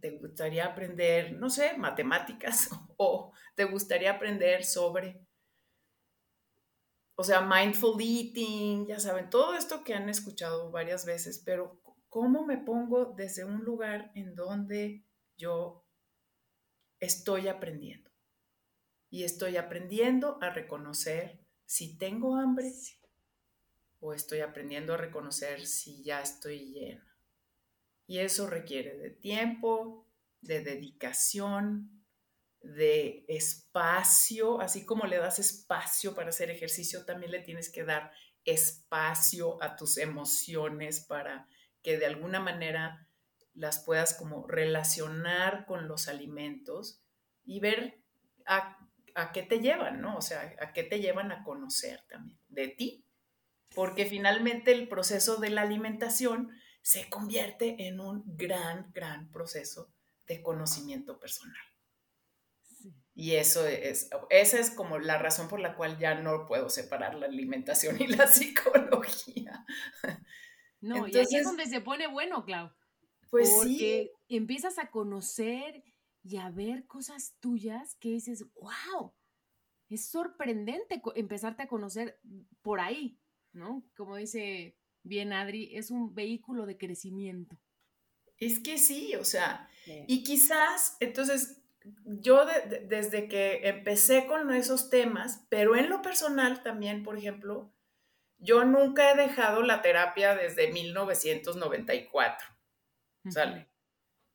[0.00, 5.26] te gustaría aprender, no sé, matemáticas o te gustaría aprender sobre,
[7.16, 12.46] o sea, mindful eating, ya saben, todo esto que han escuchado varias veces, pero ¿cómo
[12.46, 15.04] me pongo desde un lugar en donde
[15.36, 15.84] yo
[17.00, 18.05] estoy aprendiendo?
[19.10, 22.72] Y estoy aprendiendo a reconocer si tengo hambre
[24.00, 27.16] o estoy aprendiendo a reconocer si ya estoy llena.
[28.06, 30.06] Y eso requiere de tiempo,
[30.40, 32.04] de dedicación,
[32.62, 38.12] de espacio, así como le das espacio para hacer ejercicio, también le tienes que dar
[38.44, 41.48] espacio a tus emociones para
[41.82, 43.08] que de alguna manera
[43.54, 47.00] las puedas como relacionar con los alimentos
[47.44, 48.00] y ver
[48.46, 48.85] a,
[49.16, 50.16] a qué te llevan, ¿no?
[50.16, 53.04] O sea, a qué te llevan a conocer también de ti.
[53.74, 56.50] Porque finalmente el proceso de la alimentación
[56.82, 59.92] se convierte en un gran, gran proceso
[60.26, 61.60] de conocimiento personal.
[63.14, 67.14] Y eso es, esa es como la razón por la cual ya no puedo separar
[67.14, 69.64] la alimentación y la psicología.
[70.80, 72.70] No, y ahí es donde se pone bueno, Clau.
[73.30, 75.82] Pues porque empiezas a conocer
[76.28, 79.12] y a ver cosas tuyas que dices, wow,
[79.88, 82.18] es sorprendente empezarte a conocer
[82.62, 83.20] por ahí,
[83.52, 83.84] ¿no?
[83.96, 87.56] Como dice bien, Adri, es un vehículo de crecimiento.
[88.38, 89.70] Es que sí, o sea,
[90.08, 91.62] y quizás, entonces,
[92.04, 97.72] yo desde que empecé con esos temas, pero en lo personal también, por ejemplo,
[98.38, 102.48] yo nunca he dejado la terapia desde 1994,
[103.30, 103.70] ¿sale?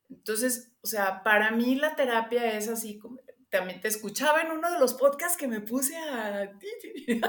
[0.10, 3.20] Entonces, o sea, para mí la terapia es así como,
[3.52, 6.50] también te escuchaba en uno de los podcasts que me puse a,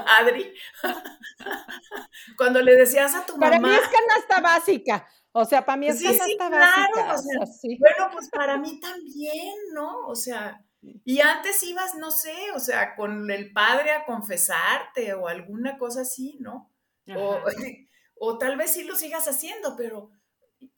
[0.19, 0.53] Adri,
[2.37, 3.45] cuando le decías a tu mamá.
[3.45, 5.07] Para mí es canasta básica.
[5.33, 6.01] O sea, para mí es
[6.37, 7.79] canasta básica.
[7.79, 10.07] bueno, pues para mí también, ¿no?
[10.07, 10.63] O sea,
[11.05, 16.01] Y antes ibas, no sé, o sea, con el padre a confesarte o alguna cosa
[16.01, 16.71] así, ¿no?
[17.17, 17.39] O,
[18.15, 20.11] o, tal vez sí lo sigas haciendo, pero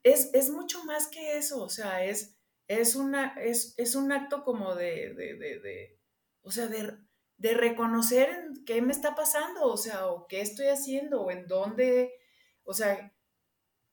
[0.04, 2.35] es, es, mucho más que eso, o sea, es,
[2.68, 6.00] es, una, es, es un acto como de, de, de,
[6.42, 6.98] o sea, de,
[7.38, 8.30] de reconocer
[8.66, 12.14] qué me está pasando, o sea, o qué estoy haciendo, o en dónde,
[12.64, 13.12] o sea,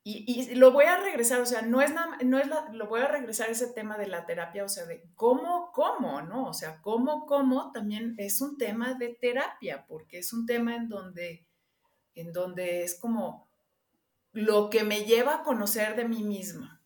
[0.04, 1.92] y, y, lo voy a regresar, o sea, no es
[2.24, 5.70] no es lo voy a regresar ese tema de la terapia, o sea, de cómo,
[5.72, 6.48] cómo, ¿no?
[6.48, 10.88] O sea, cómo, cómo también es un tema de terapia, porque es un tema en
[10.88, 11.46] donde,
[12.16, 13.48] en donde es como
[14.32, 16.81] lo que me lleva a conocer de mí misma,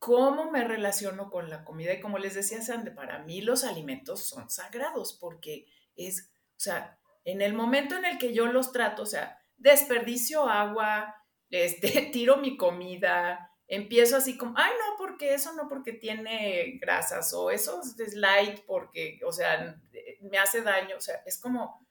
[0.00, 1.92] cómo me relaciono con la comida.
[1.92, 6.98] Y como les decía Sande, para mí los alimentos son sagrados porque es, o sea,
[7.24, 11.14] en el momento en el que yo los trato, o sea, desperdicio agua,
[11.50, 17.32] este, tiro mi comida, empiezo así como, ay, no, porque eso no, porque tiene grasas,
[17.34, 19.78] o eso es light, porque, o sea,
[20.22, 21.86] me hace daño, o sea, es como,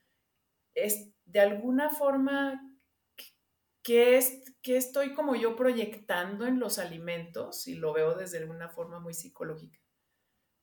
[0.74, 2.68] es de alguna forma,
[3.89, 7.67] ¿qué, es, qué estoy como yo proyectando en los alimentos?
[7.67, 9.80] Y lo veo desde una forma muy psicológica.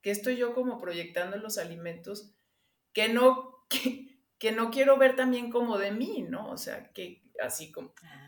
[0.01, 2.37] ¿Qué estoy yo como proyectando en los alimentos
[2.93, 6.51] que no, que, que no quiero ver también como de mí, ¿no?
[6.51, 7.93] O sea, que así como...
[8.03, 8.27] Ah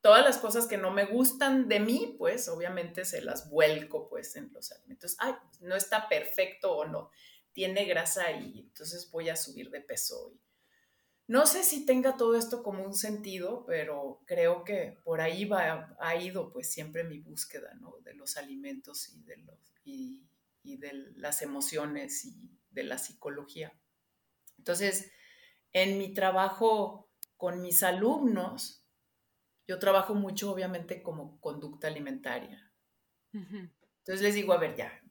[0.00, 4.36] todas las cosas que no me gustan de mí, pues obviamente se las vuelco pues
[4.36, 5.16] en los alimentos.
[5.18, 7.10] Ay, no está perfecto o no,
[7.52, 10.32] tiene grasa y entonces voy a subir de peso.
[11.28, 15.94] No sé si tenga todo esto como un sentido, pero creo que por ahí va,
[16.00, 17.98] ha ido pues siempre mi búsqueda, ¿no?
[18.02, 20.26] De los alimentos y de, los, y,
[20.62, 23.78] y de las emociones y de la psicología.
[24.56, 25.12] Entonces,
[25.72, 28.86] en mi trabajo con mis alumnos,
[29.66, 32.72] yo trabajo mucho, obviamente, como conducta alimentaria.
[33.98, 35.02] Entonces les digo, a ver, ya,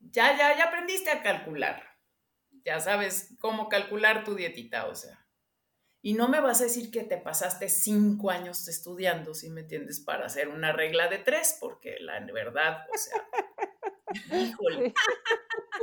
[0.00, 1.82] ya, ya, ya aprendiste a calcular.
[2.64, 5.25] Ya sabes cómo calcular tu dietita, o sea.
[6.06, 9.98] Y no me vas a decir que te pasaste cinco años estudiando, si me entiendes,
[9.98, 13.26] para hacer una regla de tres, porque la verdad, o sea,
[14.40, 14.94] híjole,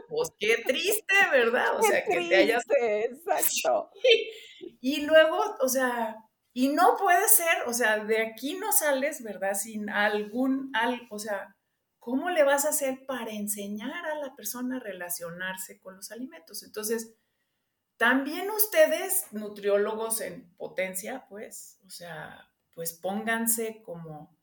[0.08, 1.78] pues qué triste, ¿verdad?
[1.78, 2.64] O sea, que te hayas...
[2.70, 3.92] Exacto.
[4.80, 6.16] Y luego, o sea,
[6.54, 9.56] y no puede ser, o sea, de aquí no sales, ¿verdad?
[9.56, 11.58] Sin algún, al, o sea,
[12.00, 16.64] ¿cómo le vas a hacer para enseñar a la persona a relacionarse con los alimentos?
[16.64, 17.14] Entonces,
[17.98, 24.36] también ustedes, nutriólogos en potencia, pues, o sea, pues pónganse como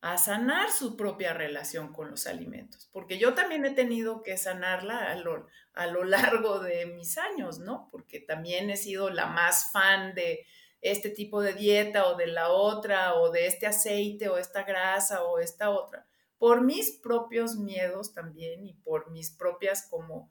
[0.00, 5.10] a sanar su propia relación con los alimentos, porque yo también he tenido que sanarla
[5.10, 6.04] a lo, a lo
[6.42, 7.88] largo de mis años, ¿no?
[7.90, 10.46] Porque también he sido la más fan de
[10.80, 15.24] este tipo de dieta o de la otra o de este aceite o esta grasa
[15.24, 16.06] o esta otra,
[16.38, 20.30] por mis propios miedos también y por mis propias como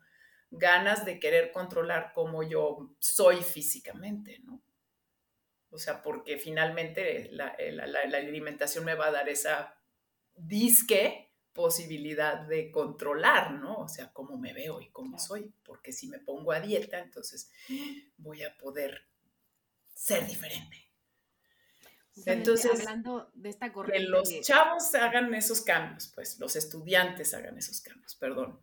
[0.51, 4.61] ganas de querer controlar cómo yo soy físicamente, ¿no?
[5.69, 7.55] O sea, porque finalmente la,
[8.13, 9.75] alimentación me va a dar esa
[10.35, 13.77] disque posibilidad de controlar, ¿no?
[13.77, 17.51] O sea, cómo me veo y cómo soy, porque si me pongo a dieta, entonces
[18.17, 19.07] voy a poder
[19.93, 20.87] ser diferente.
[22.25, 27.57] Entonces, hablando de esta corriente, que los chavos hagan esos cambios, pues los estudiantes hagan
[27.57, 28.59] esos cambios, perdón.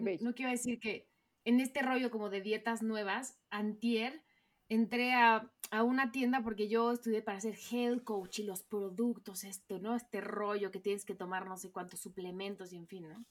[0.00, 1.08] No quiero decir que
[1.44, 4.24] en este rollo como de dietas nuevas, antier
[4.68, 9.44] entré a, a, una tienda porque yo estudié para ser health coach y los productos,
[9.44, 9.94] esto, ¿no?
[9.94, 13.26] Este rollo que tienes que tomar no sé cuántos suplementos y en fin, ¿no?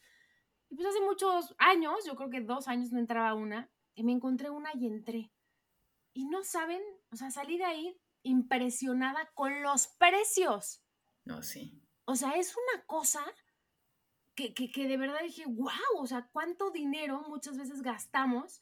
[0.69, 4.13] Y pues hace muchos años, yo creo que dos años no entraba una, y me
[4.13, 5.31] encontré una y entré.
[6.13, 10.83] Y no saben, o sea, salí de ahí impresionada con los precios.
[11.25, 11.81] No, sí.
[12.05, 13.23] O sea, es una cosa
[14.53, 18.61] que, que, de verdad dije, wow, o sea, cuánto dinero muchas veces gastamos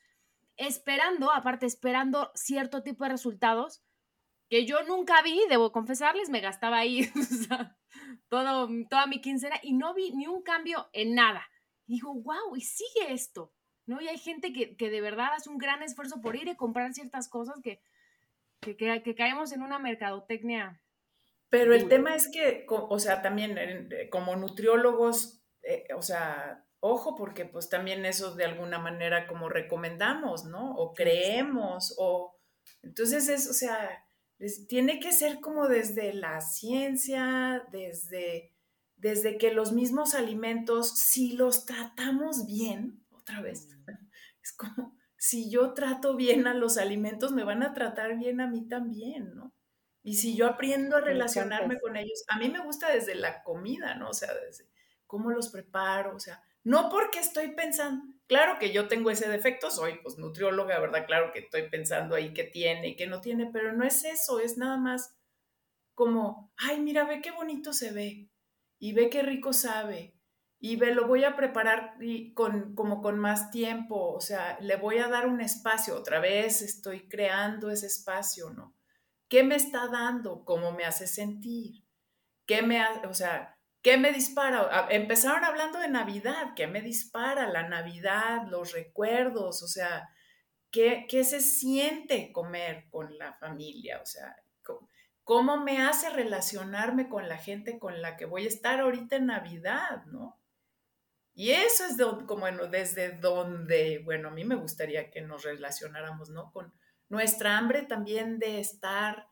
[0.58, 3.84] esperando, aparte esperando cierto tipo de resultados
[4.50, 7.10] que yo nunca vi, debo confesarles, me gastaba ahí
[8.30, 11.48] todo, toda mi quincena y no vi ni un cambio en nada.
[11.86, 13.54] Y digo, wow, y sigue esto.
[13.90, 14.00] ¿no?
[14.02, 17.28] Y hay gente que, de verdad hace un gran esfuerzo por ir y comprar ciertas
[17.28, 17.82] cosas que,
[18.62, 20.80] que, caemos en una mercadotecnia.
[21.50, 25.39] Pero el tema es que, o sea, también eh, como nutriólogos,
[25.70, 30.76] eh, o sea, ojo, porque pues también eso de alguna manera como recomendamos, ¿no?
[30.76, 32.36] O creemos, o...
[32.82, 34.06] Entonces es, o sea,
[34.68, 38.54] tiene que ser como desde la ciencia, desde,
[38.96, 43.68] desde que los mismos alimentos, si los tratamos bien, otra vez,
[44.44, 48.48] es como, si yo trato bien a los alimentos, me van a tratar bien a
[48.48, 49.54] mí también, ¿no?
[50.02, 53.96] Y si yo aprendo a relacionarme con ellos, a mí me gusta desde la comida,
[53.96, 54.10] ¿no?
[54.10, 54.69] O sea, desde
[55.10, 59.72] cómo los preparo, o sea, no porque estoy pensando, Claro que yo tengo ese defecto,
[59.72, 61.08] soy pues nutrióloga, ¿verdad?
[61.08, 64.40] Claro que estoy pensando ahí qué tiene y qué no tiene, pero no es eso,
[64.40, 65.18] es nada más
[65.96, 68.30] como, ay, mira, ve qué bonito se ve
[68.78, 70.16] y ve qué rico sabe
[70.60, 71.96] y ve, lo voy a preparar
[72.36, 76.62] con, como con más tiempo, o sea, le voy a dar un espacio, otra vez
[76.62, 78.76] estoy creando ese espacio, ¿no?
[79.28, 80.46] ¿Qué me está dando?
[80.46, 81.84] ¿Cómo me hace sentir?
[82.46, 84.88] ¿Qué me, hace, o sea, ¿Qué me dispara?
[84.90, 87.48] Empezaron hablando de Navidad, ¿qué me dispara?
[87.48, 90.10] La Navidad, los recuerdos, o sea,
[90.70, 94.02] ¿qué, qué se siente comer con la familia?
[94.02, 94.36] O sea,
[95.24, 99.28] ¿cómo me hace relacionarme con la gente con la que voy a estar ahorita en
[99.28, 100.40] Navidad, no?
[101.34, 106.52] Y eso es como desde donde, bueno, a mí me gustaría que nos relacionáramos, ¿no?
[106.52, 106.74] Con
[107.08, 109.30] nuestra hambre también de estar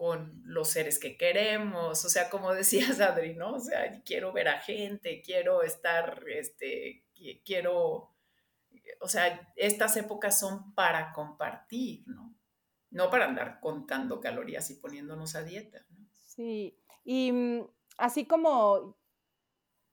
[0.00, 3.56] con los seres que queremos, o sea, como decías Adri, ¿no?
[3.56, 7.04] O sea, quiero ver a gente, quiero estar, este,
[7.44, 8.16] quiero,
[9.02, 12.34] o sea, estas épocas son para compartir, ¿no?
[12.90, 15.84] No para andar contando calorías y poniéndonos a dieta.
[16.22, 18.96] Sí, y mm, así como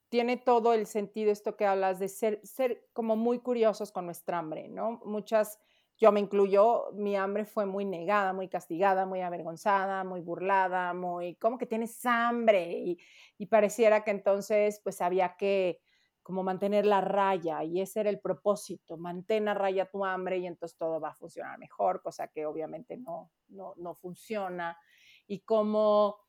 [0.07, 4.39] tiene todo el sentido esto que hablas de ser, ser como muy curiosos con nuestra
[4.39, 5.01] hambre, ¿no?
[5.03, 5.59] Muchas
[5.99, 11.35] yo me incluyo, mi hambre fue muy negada, muy castigada, muy avergonzada, muy burlada, muy,
[11.35, 12.97] ¿cómo que tienes hambre?
[13.39, 15.79] Y, pareciera que entonces pues había que
[16.21, 20.45] como mantener la raya y ese era el propósito, mantén a raya tu hambre y
[20.45, 24.77] entonces todo va a funcionar mejor, cosa que obviamente no, no, no funciona.
[25.25, 26.26] Y como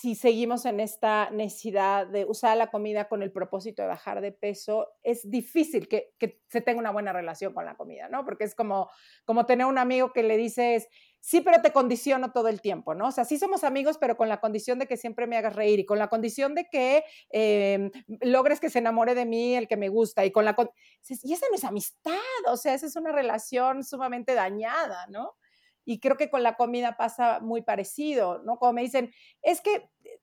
[0.00, 4.32] si seguimos en esta necesidad de usar la comida con el propósito de bajar de
[4.32, 6.14] peso, es difícil que,
[6.48, 8.24] se tenga una buena relación con la comida, ¿no?
[8.24, 8.90] Porque es como,
[9.24, 10.88] como tener un amigo que le dices,
[11.20, 13.08] sí, pero te condiciono todo el tiempo, ¿no?
[13.08, 15.80] O sea, sí somos amigos, pero con la condición de que siempre me hagas reír
[15.80, 17.90] y con la condición de que em,
[18.20, 20.56] logres que se enamore de mí el que me gusta y con la...
[21.08, 22.18] y esa no es amistad,
[22.48, 25.36] o sea, esa es una relación sumamente dañada, ¿no?
[25.84, 28.58] Y creo que con la comida pasa muy parecido, ¿no?
[28.58, 29.12] Como me dicen,
[29.42, 29.74] es que
[30.04, 30.20] eh,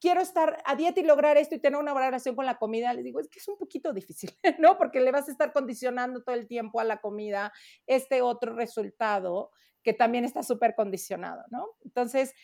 [0.00, 2.92] quiero estar a dieta y lograr esto y tener una buena relación con la comida,
[2.94, 4.78] les digo, es que es un poquito difícil, ¿no?
[4.78, 7.52] Porque le vas a estar condicionando todo el tiempo a la comida
[7.86, 9.50] este otro resultado
[9.82, 11.66] que también está súper condicionado, ¿no?
[11.84, 12.34] Entonces,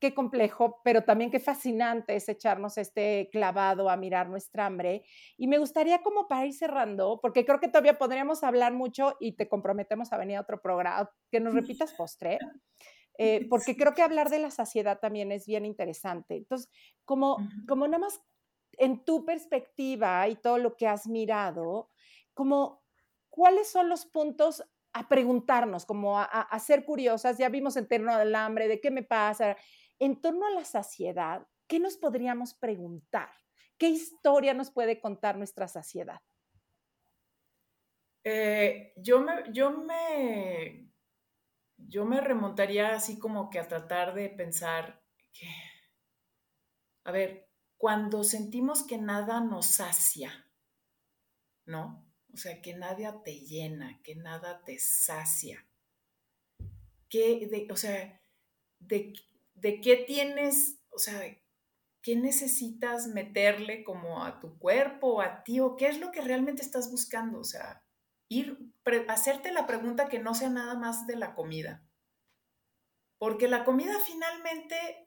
[0.00, 5.04] qué complejo, pero también qué fascinante es echarnos este clavado a mirar nuestra hambre.
[5.36, 9.32] Y me gustaría como para ir cerrando, porque creo que todavía podríamos hablar mucho y
[9.32, 12.38] te comprometemos a venir a otro programa, que nos repitas postre,
[13.18, 16.36] eh, porque creo que hablar de la saciedad también es bien interesante.
[16.36, 16.70] Entonces,
[17.04, 17.36] como,
[17.68, 18.20] como nada más
[18.78, 21.90] en tu perspectiva y todo lo que has mirado,
[22.32, 22.82] como
[23.28, 28.12] cuáles son los puntos a preguntarnos, como a, a, ser curiosas, ya vimos en torno
[28.12, 29.56] al hambre, de qué me pasa,
[30.00, 33.30] en torno a la saciedad, ¿qué nos podríamos preguntar?
[33.78, 36.20] ¿Qué historia nos puede contar nuestra saciedad?
[38.24, 40.90] Eh, yo, me, yo, me,
[41.76, 45.48] yo me remontaría así como que a tratar de pensar que,
[47.04, 50.50] a ver, cuando sentimos que nada nos sacia,
[51.66, 52.06] ¿no?
[52.32, 55.66] O sea, que nada te llena, que nada te sacia.
[57.08, 58.22] Que, de, o sea,
[58.78, 59.14] de,
[59.60, 61.20] de qué tienes, o sea,
[62.02, 66.62] qué necesitas meterle como a tu cuerpo, a ti, o qué es lo que realmente
[66.62, 67.84] estás buscando, o sea,
[68.28, 68.58] ir,
[69.08, 71.84] hacerte la pregunta que no sea nada más de la comida.
[73.18, 75.06] Porque la comida finalmente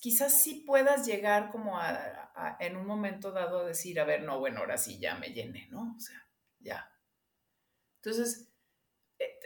[0.00, 4.38] quizás sí puedas llegar como a, en un momento dado a decir, a ver, no,
[4.38, 5.94] bueno, ahora sí ya me llené, ¿no?
[5.96, 6.28] O sea,
[6.60, 6.88] ya.
[7.96, 8.49] Entonces,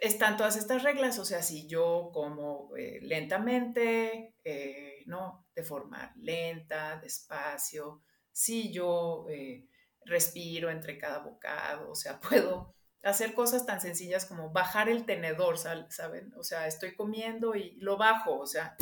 [0.06, 5.46] están todas estas reglas, o sea, si yo como eh, lentamente, eh, ¿no?
[5.54, 9.66] De forma lenta, despacio, si yo eh,
[10.04, 15.56] respiro entre cada bocado, o sea, puedo hacer cosas tan sencillas como bajar el tenedor,
[15.58, 16.32] ¿saben?
[16.36, 18.76] O sea, estoy comiendo y lo bajo, o sea,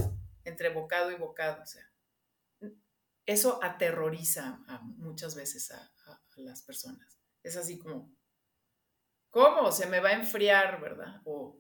[0.45, 1.89] entre bocado y bocado, o sea.
[3.25, 4.59] Eso aterroriza
[4.97, 5.93] muchas veces a
[6.37, 7.21] las personas.
[7.45, 8.13] Es así como,
[9.33, 9.73] ¿cómo?
[9.73, 11.21] Se me va a enfriar, ¿verdad?
[11.25, 11.57] O,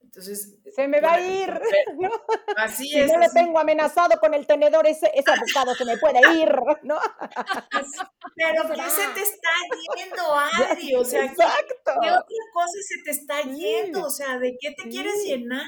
[0.00, 0.56] entonces.
[0.74, 1.60] Se me va a ir.
[1.98, 2.10] ¿no?
[2.56, 3.12] Así si es.
[3.12, 5.30] no lo tengo amenazado con el tenedor, ese, ese
[5.76, 6.48] se me puede ir,
[6.82, 6.98] ¿no?
[8.34, 9.50] Pero ¿qué se te está
[9.96, 10.34] yendo,
[10.70, 10.94] Adri?
[10.96, 11.92] O sea, Exacto.
[12.00, 14.06] ¿qué, otra cosa se te está yendo?
[14.06, 15.66] O sea, ¿de qué te quieres llenar?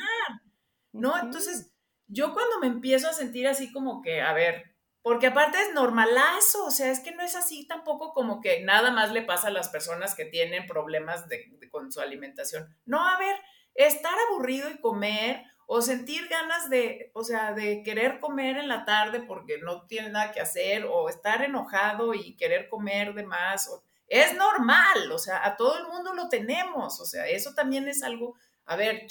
[0.92, 1.18] ¿No?
[1.18, 1.70] Entonces,
[2.06, 4.71] yo cuando me empiezo a sentir así como que, a ver,
[5.02, 8.92] porque aparte es normalazo, o sea, es que no es así tampoco como que nada
[8.92, 11.24] más le pasa a las personas que tienen problemas
[11.70, 12.76] con su alimentación.
[12.86, 13.36] No, a ver,
[13.74, 18.84] estar aburrido y comer o sentir ganas de, o sea, de querer comer en la
[18.84, 23.70] tarde porque no tiene nada que hacer o estar enojado y querer comer de más.
[24.06, 28.02] es normal, o sea, a todo el mundo lo tenemos, o sea, eso también es
[28.02, 28.36] algo,
[28.66, 29.06] a ver,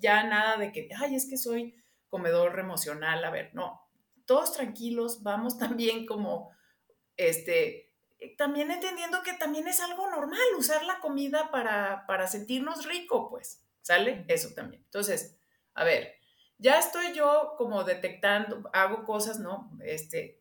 [0.00, 1.76] ya nada de que, ay, es que soy
[2.08, 3.80] comedor emocional, a ver, no,
[4.30, 6.52] todos tranquilos, vamos también como,
[7.16, 7.92] este,
[8.38, 13.64] también entendiendo que también es algo normal usar la comida para, para sentirnos rico, pues,
[13.80, 14.24] ¿sale?
[14.28, 14.84] Eso también.
[14.84, 15.36] Entonces,
[15.74, 16.14] a ver,
[16.58, 19.76] ya estoy yo como detectando, hago cosas, ¿no?
[19.82, 20.39] Este,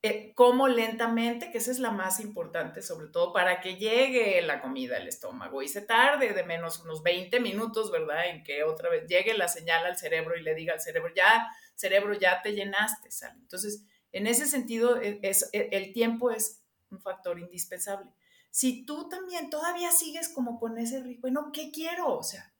[0.00, 4.60] eh, como lentamente, que esa es la más importante, sobre todo para que llegue la
[4.60, 8.28] comida al estómago y se tarde de menos unos 20 minutos, ¿verdad?
[8.28, 11.48] En que otra vez llegue la señal al cerebro y le diga al cerebro, ya,
[11.74, 13.40] cerebro, ya te llenaste, ¿sale?
[13.40, 13.82] Entonces,
[14.12, 18.08] en ese sentido, e, es, e, el tiempo es un factor indispensable.
[18.50, 22.16] Si tú también todavía sigues como con ese ritmo, bueno, ¿qué quiero?
[22.16, 22.54] O sea,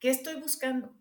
[0.00, 0.92] ¿qué estoy buscando?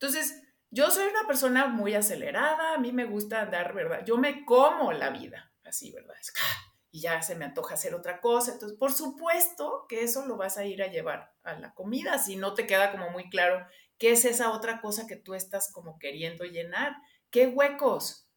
[0.00, 4.04] Entonces, yo soy una persona muy acelerada, a mí me gusta andar, ¿verdad?
[4.04, 6.14] Yo me como la vida, así, ¿verdad?
[6.40, 6.68] ¡ah!
[6.90, 8.52] y ya se me antoja hacer otra cosa.
[8.52, 12.36] Entonces, por supuesto que eso lo vas a ir a llevar a la comida, si
[12.36, 13.66] no te queda como muy claro
[13.98, 16.96] qué es esa otra cosa que tú estás como queriendo llenar.
[17.30, 18.28] ¿Qué huecos?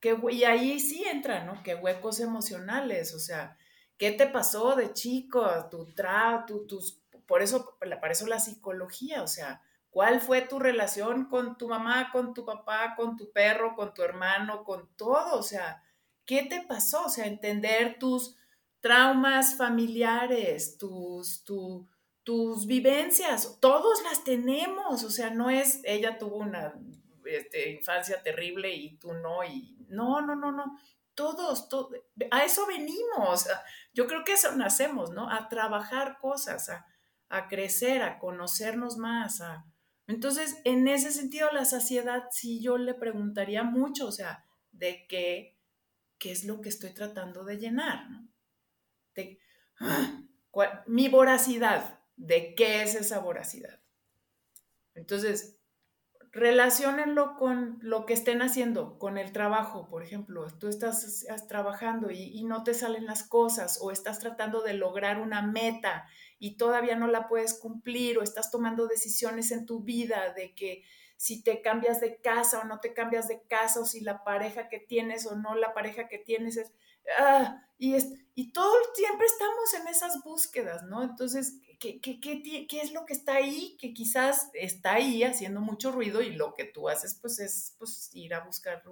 [0.00, 1.62] ¿Qué, y ahí sí entra, ¿no?
[1.62, 3.14] ¿Qué huecos emocionales?
[3.14, 3.56] O sea,
[3.96, 5.46] ¿qué te pasó de chico?
[5.70, 9.62] Tu tra, tu, tus, por eso, para eso la psicología, o sea,
[9.94, 14.02] ¿Cuál fue tu relación con tu mamá, con tu papá, con tu perro, con tu
[14.02, 15.38] hermano, con todo?
[15.38, 15.84] O sea,
[16.26, 17.04] ¿qué te pasó?
[17.04, 18.34] O sea, entender tus
[18.80, 26.74] traumas familiares, tus, tus vivencias, todos las tenemos, o sea, no es, ella tuvo una
[27.24, 30.76] este, infancia terrible y tú no, y no, no, no, no,
[31.14, 31.68] todos,
[32.32, 33.46] a eso venimos,
[33.92, 35.30] yo creo que eso nacemos, ¿no?
[35.30, 36.84] A trabajar cosas, a,
[37.28, 39.64] a crecer, a conocernos más, a,
[40.06, 45.58] entonces, en ese sentido, la saciedad sí yo le preguntaría mucho, o sea, de qué,
[46.18, 48.28] qué es lo que estoy tratando de llenar, ¿no?
[49.14, 49.40] De,
[49.80, 50.22] ¡ah!
[50.86, 53.80] mi voracidad, ¿de qué es esa voracidad?
[54.94, 55.58] Entonces,
[56.34, 60.46] relacionenlo con lo que estén haciendo, con el trabajo, por ejemplo.
[60.58, 65.20] Tú estás trabajando y, y, no te salen las cosas o estás tratando de lograr
[65.20, 66.06] una meta
[66.40, 70.82] y todavía no la puedes cumplir o estás tomando decisiones en tu vida de que
[71.16, 74.68] si te cambias de casa o no te cambias de casa o si la pareja
[74.68, 76.72] que tienes o no la pareja que tienes es...
[77.18, 81.02] Ah, y, es, y todo siempre estamos en esas búsquedas, ¿no?
[81.02, 83.76] Entonces, ¿qué, qué, qué, qué es lo que está ahí?
[83.78, 88.10] Que quizás está ahí haciendo mucho ruido y lo que tú haces pues es pues,
[88.14, 88.82] ir a buscar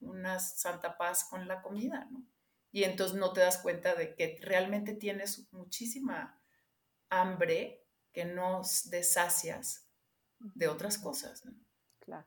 [0.00, 2.24] una santa paz con la comida, ¿no?
[2.70, 6.40] Y entonces no te das cuenta de que realmente tienes muchísima
[7.08, 9.88] hambre que no desasias
[10.38, 11.44] de otras cosas.
[11.44, 11.54] ¿no?
[11.98, 12.26] Claro.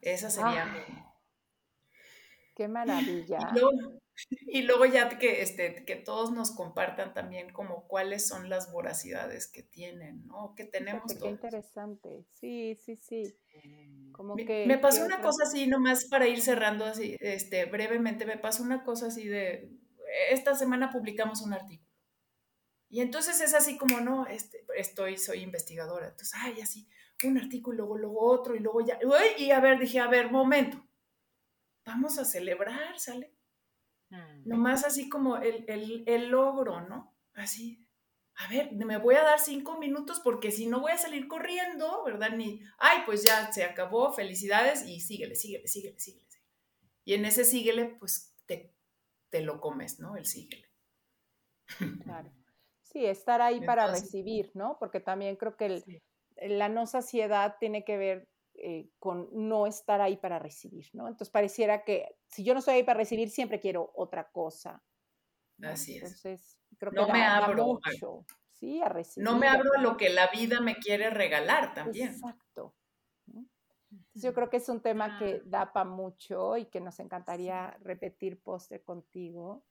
[0.00, 0.66] Esa sería
[2.54, 3.38] Qué maravilla.
[3.54, 3.99] Y
[4.62, 9.62] luego, ya que, este, que todos nos compartan también como cuáles son las voracidades que
[9.62, 10.54] tienen, ¿no?
[10.54, 12.26] Que tenemos Qué interesante.
[12.32, 13.34] Sí, sí, sí.
[14.12, 18.26] Como me, que, me pasó una cosa así, nomás para ir cerrando así, este, brevemente,
[18.26, 19.70] me pasó una cosa así de,
[20.30, 21.90] esta semana publicamos un artículo
[22.90, 26.08] y entonces es así como, no, este, estoy, soy investigadora.
[26.08, 26.88] Entonces, ay, así,
[27.22, 28.98] un artículo, luego, luego otro, y luego ya,
[29.38, 30.84] y a ver, dije, a ver, momento,
[31.86, 33.32] vamos a celebrar, ¿sale?
[34.10, 34.48] Mm.
[34.48, 37.16] Nomás así como el, el, el logro, ¿no?
[37.34, 37.86] Así,
[38.40, 42.02] a ver, me voy a dar cinco minutos porque si no voy a salir corriendo,
[42.04, 42.30] ¿verdad?
[42.30, 46.26] Ni, ay, pues ya se acabó, felicidades y síguele, síguele, síguele, síguele.
[47.04, 48.74] Y en ese síguele, pues te,
[49.28, 50.16] te lo comes, ¿no?
[50.16, 50.68] El síguele.
[52.02, 52.30] Claro.
[52.92, 54.76] Sí, estar ahí para recibir, ¿no?
[54.80, 56.02] Porque también creo que
[56.42, 58.28] la no saciedad tiene que ver
[58.62, 61.08] eh, con no estar ahí para recibir, ¿no?
[61.08, 64.82] Entonces pareciera que si yo no estoy ahí para recibir, siempre quiero otra cosa.
[65.62, 66.02] Así es.
[66.02, 69.28] Entonces, creo que no me abro mucho, sí, a recibir.
[69.28, 72.10] No me abro a lo que la vida me quiere regalar también.
[72.10, 72.74] Exacto.
[74.14, 78.42] yo creo que es un tema que da para mucho y que nos encantaría repetir
[78.42, 79.64] postre contigo.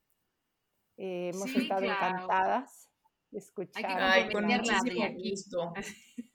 [0.96, 2.90] Eh, hemos estado encantadas
[3.32, 3.84] escuchar.
[3.86, 5.72] Ay, con muchísimo gusto.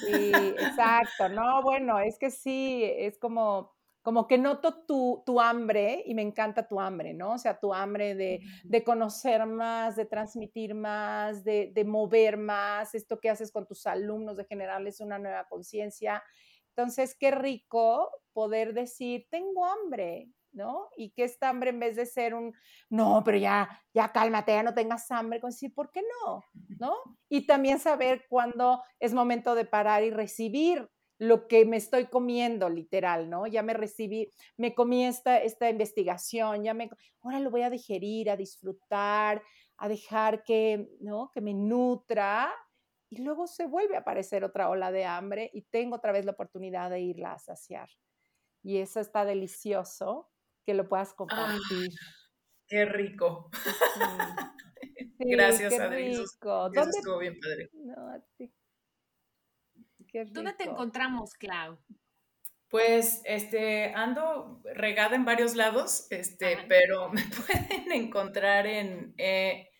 [0.00, 1.28] Sí, exacto.
[1.28, 6.22] No, bueno, es que sí, es como, como que noto tu, tu, hambre y me
[6.22, 7.32] encanta tu hambre, ¿no?
[7.32, 12.94] O sea, tu hambre de, de conocer más, de transmitir más, de, de, mover más,
[12.94, 16.22] esto que haces con tus alumnos, de generarles una nueva conciencia.
[16.68, 20.88] Entonces, qué rico poder decir, tengo hambre, ¿no?
[20.96, 22.54] Y que esta hambre en vez de ser un,
[22.90, 26.42] no, pero ya, ya cálmate, ya no tengas hambre, con decir, ¿por qué no?
[26.80, 26.96] ¿No?
[27.28, 30.88] Y también saber cuándo es momento de parar y recibir
[31.18, 33.46] lo que me estoy comiendo, literal, ¿no?
[33.46, 36.90] Ya me recibí, me comí esta, esta investigación, ya me,
[37.22, 39.42] ahora lo voy a digerir, a disfrutar,
[39.78, 41.30] a dejar que, ¿no?
[41.32, 42.52] que me nutra
[43.08, 46.32] y luego se vuelve a aparecer otra ola de hambre y tengo otra vez la
[46.32, 47.88] oportunidad de irla a saciar.
[48.62, 50.28] Y eso está delicioso
[50.66, 51.90] que lo puedas Ah, compartir.
[52.68, 53.50] qué rico.
[53.54, 53.70] Sí.
[55.18, 56.10] Sí, Gracias, qué Adri.
[56.12, 56.66] Eso, rico.
[56.66, 57.70] eso ¿Dónde, estuvo bien padre.
[57.72, 58.52] no, a ti.
[60.08, 60.74] Qué ¿Dónde te rico.
[60.74, 61.78] encontramos, Clau?
[62.68, 66.64] Pues este ando regada en varios lados, este, Ajá.
[66.68, 69.70] pero me pueden encontrar en, eh,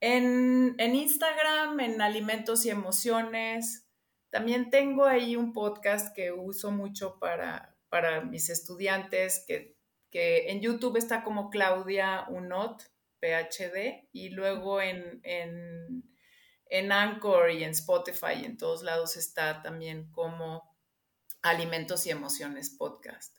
[0.00, 3.88] en, en Instagram, en Alimentos y Emociones.
[4.30, 9.77] También tengo ahí un podcast que uso mucho para, para mis estudiantes, que,
[10.10, 12.82] que en YouTube está como Claudia Unot,
[13.20, 16.04] PhD, y luego en, en,
[16.66, 20.76] en Anchor y en Spotify y en todos lados está también como
[21.42, 23.36] Alimentos y Emociones Podcast.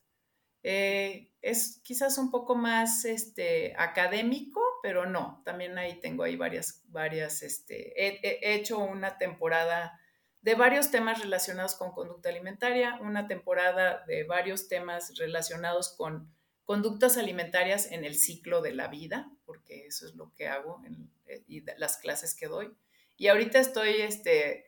[0.61, 6.83] Eh, es quizás un poco más este, académico, pero no, también ahí tengo ahí varias,
[6.87, 9.97] varias, este, he, he hecho una temporada
[10.41, 16.33] de varios temas relacionados con conducta alimentaria, una temporada de varios temas relacionados con
[16.69, 21.09] conductas alimentarias en el ciclo de la vida, porque eso es lo que hago en,
[21.25, 22.71] eh, y las clases que doy.
[23.17, 24.67] Y ahorita estoy este,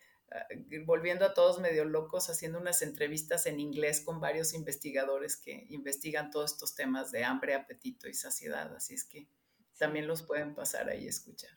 [0.88, 6.32] volviendo a todos medio locos haciendo unas entrevistas en inglés con varios investigadores que investigan
[6.32, 9.28] todos estos temas de hambre, apetito y saciedad, así es que
[9.78, 11.52] también los pueden pasar ahí a escuchar.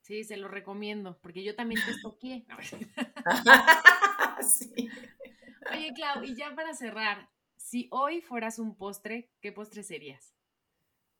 [0.00, 2.46] Sí, se lo recomiendo, porque yo también te estoqué.
[4.48, 4.88] sí.
[5.70, 7.28] Oye, Clau, y ya para cerrar,
[7.70, 10.34] si hoy fueras un postre, ¿qué postre serías?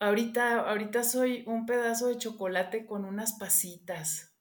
[0.00, 4.34] Ahorita, ahorita soy un pedazo de chocolate con unas pasitas.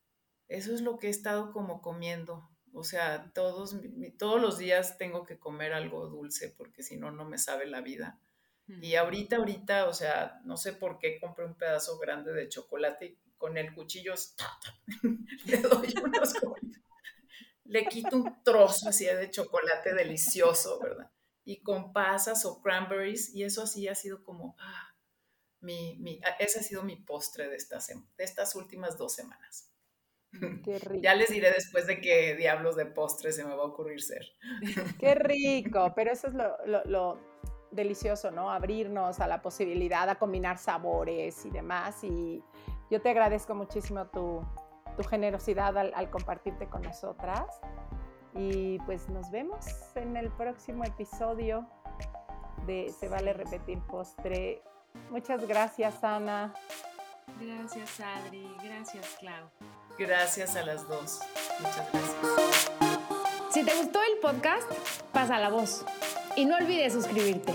[0.47, 2.49] Eso es lo que he estado como comiendo.
[2.73, 3.79] O sea, todos,
[4.17, 7.81] todos los días tengo que comer algo dulce porque si no, no me sabe la
[7.81, 8.19] vida.
[8.65, 13.05] Y ahorita, ahorita, o sea, no sé por qué compré un pedazo grande de chocolate
[13.05, 14.15] y con el cuchillo
[15.45, 16.33] le doy unos
[17.65, 21.11] le quito un trozo así de chocolate delicioso, ¿verdad?
[21.49, 24.93] Y con pasas o cranberries, y eso así ha sido como, ah,
[25.61, 29.73] mi, mi, ese ha sido mi postre de estas, de estas últimas dos semanas.
[30.63, 31.01] Qué rico.
[31.01, 34.27] Ya les diré después de qué diablos de postre se me va a ocurrir ser.
[34.99, 37.19] Qué rico, pero eso es lo, lo, lo,
[37.71, 38.51] delicioso, ¿no?
[38.51, 42.03] Abrirnos a la posibilidad, a combinar sabores y demás.
[42.03, 42.43] Y
[42.91, 44.45] yo te agradezco muchísimo tu,
[44.95, 47.59] tu generosidad al, al, compartirte con nosotras.
[48.35, 49.65] Y pues nos vemos
[49.95, 51.67] en el próximo episodio
[52.65, 54.61] de Se vale repetir postre.
[55.09, 56.53] Muchas gracias, Ana.
[57.39, 58.47] Gracias, Adri.
[58.63, 59.49] Gracias, Clau.
[59.97, 61.19] Gracias a las dos.
[61.59, 62.71] Muchas gracias.
[63.51, 64.71] Si te gustó el podcast,
[65.11, 65.85] pasa la voz.
[66.35, 67.53] Y no olvides suscribirte.